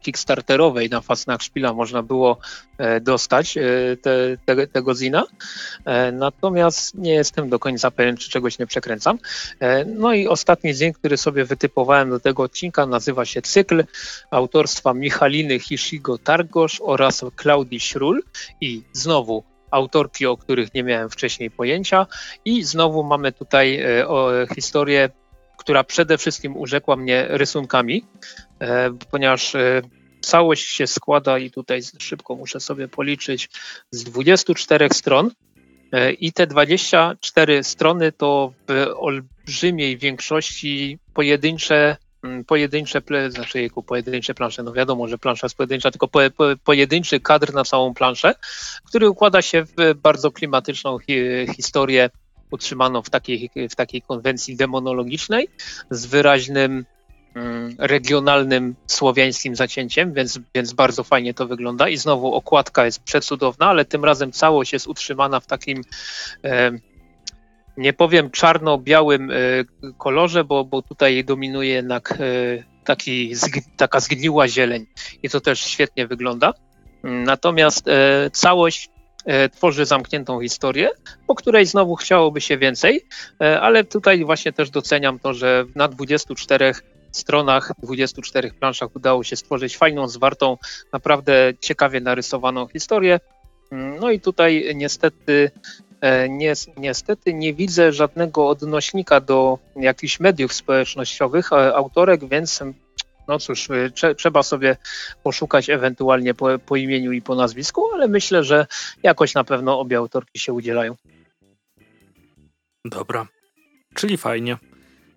kickstarterowej 0.00 0.90
na 0.90 1.00
Fasnach 1.00 1.42
Szpila 1.42 1.72
można 1.72 2.02
było 2.02 2.38
e, 2.78 3.00
dostać 3.00 3.54
te, 4.02 4.36
te, 4.44 4.66
tego 4.66 4.94
zina. 4.94 5.24
Natomiast 6.12 6.94
nie 6.94 7.12
jestem 7.12 7.48
do 7.48 7.58
końca 7.58 7.90
pewien, 7.90 8.16
czy 8.16 8.30
czegoś 8.30 8.58
nie 8.58 8.66
przekręcam. 8.66 9.18
No 9.86 10.12
i 10.12 10.28
ostatni 10.28 10.74
zin, 10.74 10.92
który 10.92 11.16
sobie 11.16 11.44
wytypowałem 11.44 12.10
do 12.10 12.20
tego 12.20 12.42
odcinka, 12.42 12.86
nazywa 12.86 13.24
się 13.24 13.42
Cykl 13.42 13.84
autorstwa 14.30 14.94
Michaliny 14.94 15.58
Hishigo-Targosz 15.58 16.80
oraz 16.82 17.24
Klaudii 17.36 17.80
Śrul. 17.80 18.22
I 18.60 18.82
znowu 18.92 19.44
autorki, 19.74 20.26
o 20.26 20.36
których 20.36 20.74
nie 20.74 20.82
miałem 20.82 21.10
wcześniej 21.10 21.50
pojęcia. 21.50 22.06
I 22.44 22.62
znowu 22.62 23.02
mamy 23.02 23.32
tutaj 23.32 23.80
e, 23.80 24.06
historię, 24.54 25.10
która 25.56 25.84
przede 25.84 26.18
wszystkim 26.18 26.56
urzekła 26.56 26.96
mnie 26.96 27.26
rysunkami, 27.28 28.04
e, 28.04 28.43
ponieważ 29.10 29.54
e, 29.54 29.82
całość 30.20 30.66
się 30.66 30.86
składa 30.86 31.38
i 31.38 31.50
tutaj 31.50 31.80
szybko 31.98 32.36
muszę 32.36 32.60
sobie 32.60 32.88
policzyć 32.88 33.50
z 33.90 34.04
24 34.04 34.88
stron. 34.92 35.30
I 36.20 36.32
te 36.32 36.46
24 36.46 37.64
strony 37.64 38.12
to 38.12 38.52
w 38.68 38.86
olbrzymiej 38.96 39.98
większości 39.98 40.98
pojedyncze 41.14 41.96
Mm, 42.24 42.44
pojedyncze, 42.44 43.02
znaczy 43.28 43.60
jego 43.60 43.82
pojedyncze 43.82 44.34
plansze, 44.34 44.62
no 44.62 44.72
wiadomo, 44.72 45.08
że 45.08 45.18
plansza 45.18 45.46
jest 45.46 45.56
pojedyncza, 45.56 45.90
tylko 45.90 46.08
po, 46.08 46.20
po, 46.36 46.44
pojedynczy 46.64 47.20
kadr 47.20 47.54
na 47.54 47.64
całą 47.64 47.94
planszę, 47.94 48.34
który 48.84 49.10
układa 49.10 49.42
się 49.42 49.64
w 49.64 49.94
bardzo 50.02 50.30
klimatyczną 50.30 50.98
hi, 50.98 51.14
historię 51.56 52.10
utrzymaną 52.50 53.02
w 53.02 53.10
takiej, 53.10 53.50
w 53.70 53.74
takiej 53.74 54.02
konwencji 54.02 54.56
demonologicznej 54.56 55.48
z 55.90 56.06
wyraźnym 56.06 56.84
regionalnym 57.78 58.74
słowiańskim 58.86 59.56
zacięciem, 59.56 60.12
więc, 60.12 60.40
więc 60.54 60.72
bardzo 60.72 61.04
fajnie 61.04 61.34
to 61.34 61.46
wygląda 61.46 61.88
i 61.88 61.96
znowu 61.96 62.34
okładka 62.34 62.84
jest 62.84 63.02
przecudowna, 63.02 63.66
ale 63.66 63.84
tym 63.84 64.04
razem 64.04 64.32
całość 64.32 64.72
jest 64.72 64.86
utrzymana 64.86 65.40
w 65.40 65.46
takim 65.46 65.82
e, 66.44 66.70
nie 67.76 67.92
powiem 67.92 68.30
czarno-białym 68.30 69.30
e, 69.30 69.34
kolorze, 69.98 70.44
bo, 70.44 70.64
bo 70.64 70.82
tutaj 70.82 71.24
dominuje 71.24 71.70
jednak 71.70 72.12
e, 72.12 72.16
taki, 72.84 73.32
taka 73.76 74.00
zgniła 74.00 74.48
zieleń 74.48 74.86
i 75.22 75.30
to 75.30 75.40
też 75.40 75.60
świetnie 75.60 76.06
wygląda. 76.06 76.54
Natomiast 77.02 77.88
e, 77.88 78.30
całość 78.32 78.90
tworzy 79.52 79.86
zamkniętą 79.86 80.40
historię, 80.40 80.90
po 81.26 81.34
której 81.34 81.66
znowu 81.66 81.96
chciałoby 81.96 82.40
się 82.40 82.58
więcej, 82.58 83.04
ale 83.38 83.84
tutaj 83.84 84.24
właśnie 84.24 84.52
też 84.52 84.70
doceniam 84.70 85.18
to, 85.18 85.34
że 85.34 85.64
na 85.74 85.88
24 85.88 86.74
stronach, 87.16 87.72
24 87.82 88.52
planszach 88.52 88.96
udało 88.96 89.24
się 89.24 89.36
stworzyć 89.36 89.76
fajną, 89.76 90.08
zwartą, 90.08 90.58
naprawdę 90.92 91.52
ciekawie 91.60 92.00
narysowaną 92.00 92.66
historię. 92.66 93.20
No 94.00 94.10
i 94.10 94.20
tutaj 94.20 94.72
niestety 94.74 95.50
E, 96.04 96.28
niestety 96.76 97.34
nie 97.34 97.54
widzę 97.54 97.92
żadnego 97.92 98.48
odnośnika 98.48 99.20
do 99.20 99.58
jakichś 99.76 100.20
mediów 100.20 100.52
społecznościowych 100.52 101.52
e, 101.52 101.74
autorek, 101.74 102.28
więc 102.28 102.62
no 103.28 103.38
cóż, 103.38 103.70
e, 103.70 103.90
trze, 103.90 104.14
trzeba 104.14 104.42
sobie 104.42 104.76
poszukać 105.22 105.70
ewentualnie 105.70 106.34
po, 106.34 106.58
po, 106.58 106.76
imieniu 106.76 107.12
i 107.12 107.22
po 107.22 107.34
nazwisku, 107.34 107.94
ale 107.94 108.08
myślę, 108.08 108.44
że 108.44 108.66
jakoś 109.02 109.34
na 109.34 109.44
pewno 109.44 109.80
obie 109.80 109.96
autorki 109.98 110.38
się 110.38 110.52
udzielają. 110.52 110.96
Dobra, 112.84 113.26
czyli 113.94 114.16
fajnie. 114.16 114.56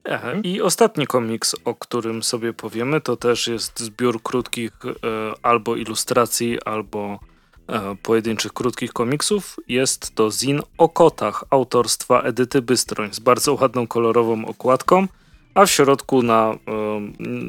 Mhm. 0.08 0.44
I 0.44 0.62
ostatni 0.62 1.08
komiks, 1.08 1.56
o 1.66 1.76
którym 1.76 2.24
sobie 2.24 2.54
powiemy, 2.54 3.02
to 3.02 3.18
też 3.18 3.48
jest 3.48 3.80
zbiór 3.80 4.22
krótkich 4.24 4.72
e, 4.86 5.34
albo 5.42 5.76
ilustracji, 5.76 6.62
albo 6.62 7.20
E, 7.68 7.96
pojedynczych 8.04 8.54
krótkich 8.54 8.94
komiksów. 8.94 9.56
Jest 9.68 10.16
to 10.16 10.32
Zin 10.32 10.62
o 10.78 10.90
kotach 10.90 11.44
autorstwa 11.50 12.22
Edyty 12.22 12.62
Bystroń 12.62 13.14
z 13.14 13.20
bardzo 13.20 13.54
ładną 13.54 13.88
kolorową 13.88 14.46
okładką, 14.46 15.08
a 15.54 15.66
w 15.66 15.72
środku 15.72 16.24
na, 16.24 16.52
e, 16.52 16.58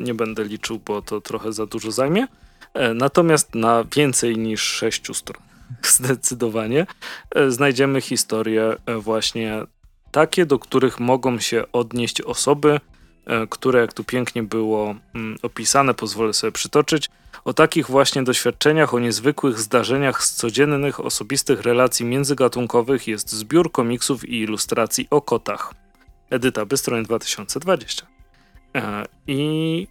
nie 0.04 0.14
będę 0.14 0.44
liczył, 0.44 0.80
bo 0.86 1.02
to 1.02 1.20
trochę 1.20 1.52
za 1.52 1.66
dużo 1.66 1.90
zajmie, 1.90 2.26
e, 2.74 2.94
natomiast 2.94 3.54
na 3.54 3.84
więcej 3.96 4.38
niż 4.38 4.62
6 4.62 5.14
stron 5.14 5.42
zdecydowanie 5.96 6.86
znajdziemy 7.48 8.00
historie 8.00 8.76
właśnie 8.98 9.62
takie, 10.18 10.46
do 10.46 10.58
których 10.58 11.00
mogą 11.00 11.38
się 11.38 11.64
odnieść 11.72 12.20
osoby, 12.20 12.80
które, 13.50 13.80
jak 13.80 13.92
tu 13.92 14.04
pięknie 14.04 14.42
było 14.42 14.94
mm, 15.14 15.38
opisane, 15.42 15.94
pozwolę 15.94 16.32
sobie 16.32 16.52
przytoczyć, 16.52 17.10
o 17.44 17.52
takich 17.52 17.86
właśnie 17.86 18.22
doświadczeniach, 18.22 18.94
o 18.94 18.98
niezwykłych 18.98 19.58
zdarzeniach 19.58 20.24
z 20.24 20.34
codziennych, 20.34 21.00
osobistych 21.00 21.60
relacji 21.60 22.06
międzygatunkowych 22.06 23.08
jest 23.08 23.30
zbiór 23.30 23.72
komiksów 23.72 24.28
i 24.28 24.40
ilustracji 24.40 25.06
o 25.10 25.20
kotach. 25.20 25.74
Edyta 26.30 26.66
Bystroń 26.66 27.04
2020. 27.04 28.06
E, 28.74 29.06
I 29.26 29.86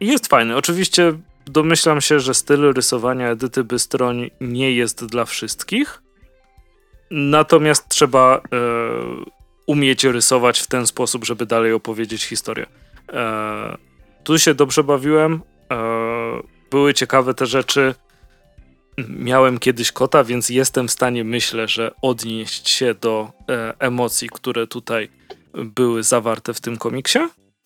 jest 0.00 0.26
fajny. 0.26 0.56
Oczywiście 0.56 1.12
domyślam 1.46 2.00
się, 2.00 2.20
że 2.20 2.34
styl 2.34 2.72
rysowania 2.72 3.28
Edyty 3.28 3.64
Bystroń 3.64 4.30
nie 4.40 4.72
jest 4.72 5.04
dla 5.04 5.24
wszystkich. 5.24 6.02
Natomiast 7.10 7.88
trzeba 7.88 8.36
e, 8.36 8.40
umieć 9.66 10.04
rysować 10.04 10.60
w 10.60 10.66
ten 10.66 10.86
sposób, 10.86 11.24
żeby 11.24 11.46
dalej 11.46 11.72
opowiedzieć 11.72 12.24
historię. 12.24 12.66
E, 13.12 13.76
tu 14.24 14.38
się 14.38 14.54
dobrze 14.54 14.84
bawiłem. 14.84 15.40
E, 15.70 16.54
były 16.70 16.94
ciekawe 16.94 17.34
te 17.34 17.46
rzeczy. 17.46 17.94
Miałem 19.08 19.58
kiedyś 19.58 19.92
kota, 19.92 20.24
więc 20.24 20.48
jestem 20.48 20.88
w 20.88 20.92
stanie, 20.92 21.24
myślę, 21.24 21.68
że 21.68 21.94
odnieść 22.02 22.68
się 22.68 22.94
do 22.94 23.32
e, 23.48 23.74
emocji, 23.78 24.28
które 24.32 24.66
tutaj 24.66 25.08
były 25.54 26.02
zawarte 26.02 26.54
w 26.54 26.60
tym 26.60 26.76
komiksie. 26.76 27.18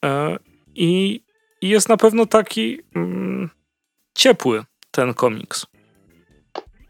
E, 0.05 0.39
i, 0.75 1.21
i, 1.61 1.69
jest 1.69 1.89
na 1.89 1.97
pewno 1.97 2.27
taki 2.27 2.81
mm, 2.95 3.51
ciepły 4.15 4.65
ten 4.91 5.15
komiks. 5.15 5.67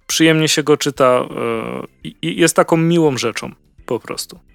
Przyjemnie 0.07 0.49
się 0.49 0.63
go 0.63 0.77
czyta 0.77 1.05
e, 1.05 2.09
jest 2.23 2.57
taką 2.57 2.77
miłą 2.77 3.17
rzeczą 3.17 3.53
po 3.87 4.01
prostu. 4.01 4.48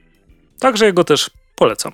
Także 0.63 0.86
jego 0.86 1.04
też 1.04 1.32
polecam. 1.56 1.91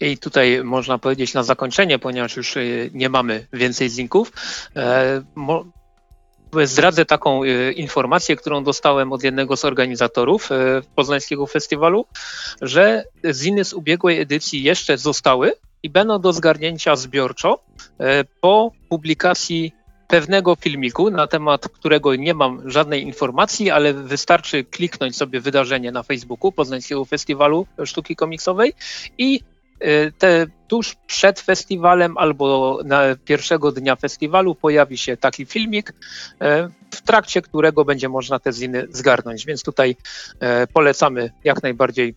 I 0.00 0.18
tutaj 0.18 0.64
można 0.64 0.98
powiedzieć 0.98 1.34
na 1.34 1.42
zakończenie, 1.42 1.98
ponieważ 1.98 2.36
już 2.36 2.56
y, 2.56 2.90
nie 2.94 3.08
mamy 3.08 3.46
więcej 3.52 3.88
linków, 3.88 4.32
e, 4.76 5.22
zdradzę 6.64 7.04
taką 7.04 7.44
y, 7.44 7.72
informację, 7.72 8.36
którą 8.36 8.64
dostałem 8.64 9.12
od 9.12 9.22
jednego 9.22 9.56
z 9.56 9.64
organizatorów 9.64 10.52
e, 10.52 10.56
poznańskiego 10.94 11.46
festiwalu, 11.46 12.06
że 12.62 13.04
ziny 13.32 13.64
z 13.64 13.72
ubiegłej 13.72 14.20
edycji 14.20 14.62
jeszcze 14.62 14.98
zostały 14.98 15.52
i 15.82 15.90
będą 15.90 16.20
do 16.20 16.32
zgarnięcia 16.32 16.96
zbiorczo 16.96 17.64
e, 17.98 18.24
po 18.24 18.72
publikacji 18.88 19.72
pewnego 20.12 20.56
filmiku, 20.56 21.10
na 21.10 21.26
temat 21.26 21.68
którego 21.68 22.14
nie 22.14 22.34
mam 22.34 22.70
żadnej 22.70 23.02
informacji, 23.02 23.70
ale 23.70 23.94
wystarczy 23.94 24.64
kliknąć 24.64 25.16
sobie 25.16 25.40
wydarzenie 25.40 25.92
na 25.92 26.02
Facebooku 26.02 26.52
Poznańskiego 26.52 27.04
Festiwalu 27.04 27.66
Sztuki 27.84 28.16
Komiksowej 28.16 28.72
i 29.18 29.40
te, 30.18 30.46
tuż 30.68 30.96
przed 31.06 31.40
festiwalem 31.40 32.18
albo 32.18 32.78
na 32.84 33.02
pierwszego 33.24 33.72
dnia 33.72 33.96
festiwalu 33.96 34.54
pojawi 34.54 34.98
się 34.98 35.16
taki 35.16 35.46
filmik, 35.46 35.92
w 36.90 37.02
trakcie 37.06 37.42
którego 37.42 37.84
będzie 37.84 38.08
można 38.08 38.38
te 38.38 38.52
ziny 38.52 38.86
zgarnąć. 38.90 39.46
Więc 39.46 39.62
tutaj 39.62 39.96
polecamy 40.72 41.30
jak 41.44 41.62
najbardziej 41.62 42.14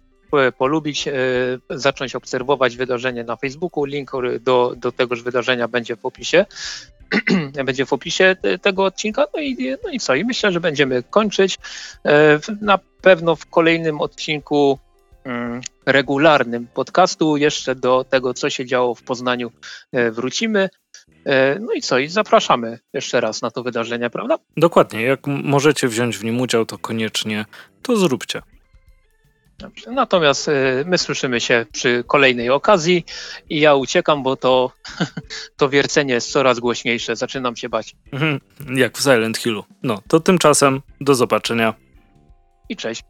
polubić, 0.58 1.10
zacząć 1.69 2.15
obserwować 2.15 2.77
wydarzenie 2.77 3.23
na 3.23 3.36
Facebooku. 3.36 3.86
Link 3.86 4.12
do, 4.41 4.73
do 4.77 4.91
tegoż 4.91 5.23
wydarzenia 5.23 5.67
będzie 5.67 5.95
w 5.95 6.05
opisie. 6.05 6.45
będzie 7.65 7.85
w 7.85 7.93
opisie 7.93 8.35
tego 8.61 8.83
odcinka. 8.83 9.25
No 9.35 9.41
i, 9.41 9.75
no 9.83 9.89
i 9.89 9.99
co? 9.99 10.15
I 10.15 10.25
myślę, 10.25 10.51
że 10.51 10.59
będziemy 10.59 11.03
kończyć. 11.03 11.57
E, 12.05 12.39
na 12.61 12.79
pewno 13.01 13.35
w 13.35 13.45
kolejnym 13.45 14.01
odcinku 14.01 14.79
mm, 15.23 15.61
regularnym 15.85 16.67
podcastu 16.73 17.37
jeszcze 17.37 17.75
do 17.75 18.05
tego, 18.09 18.33
co 18.33 18.49
się 18.49 18.65
działo 18.65 18.95
w 18.95 19.03
Poznaniu 19.03 19.51
e, 19.91 20.11
wrócimy. 20.11 20.69
E, 21.25 21.59
no 21.59 21.73
i 21.73 21.81
co? 21.81 21.97
I 21.97 22.07
zapraszamy 22.07 22.79
jeszcze 22.93 23.21
raz 23.21 23.41
na 23.41 23.51
to 23.51 23.63
wydarzenie, 23.63 24.09
prawda? 24.09 24.37
Dokładnie. 24.57 25.01
Jak 25.01 25.27
możecie 25.27 25.87
wziąć 25.87 26.17
w 26.17 26.23
nim 26.23 26.41
udział, 26.41 26.65
to 26.65 26.77
koniecznie 26.77 27.45
to 27.81 27.97
zróbcie. 27.97 28.41
Dobrze. 29.57 29.91
Natomiast 29.91 30.47
y, 30.47 30.51
my 30.85 30.97
słyszymy 30.97 31.41
się 31.41 31.65
przy 31.71 32.03
kolejnej 32.07 32.49
okazji 32.49 33.05
i 33.49 33.59
ja 33.59 33.75
uciekam, 33.75 34.23
bo 34.23 34.35
to, 34.35 34.71
to 35.57 35.69
wiercenie 35.69 36.13
jest 36.13 36.31
coraz 36.31 36.59
głośniejsze. 36.59 37.15
Zaczynam 37.15 37.55
się 37.55 37.69
bać. 37.69 37.95
Mhm. 38.11 38.39
Jak 38.75 38.97
w 38.97 39.01
Silent 39.01 39.37
Hillu. 39.37 39.63
No, 39.83 40.01
to 40.07 40.19
tymczasem 40.19 40.81
do 41.01 41.15
zobaczenia. 41.15 41.73
I 42.69 42.75
cześć. 42.75 43.03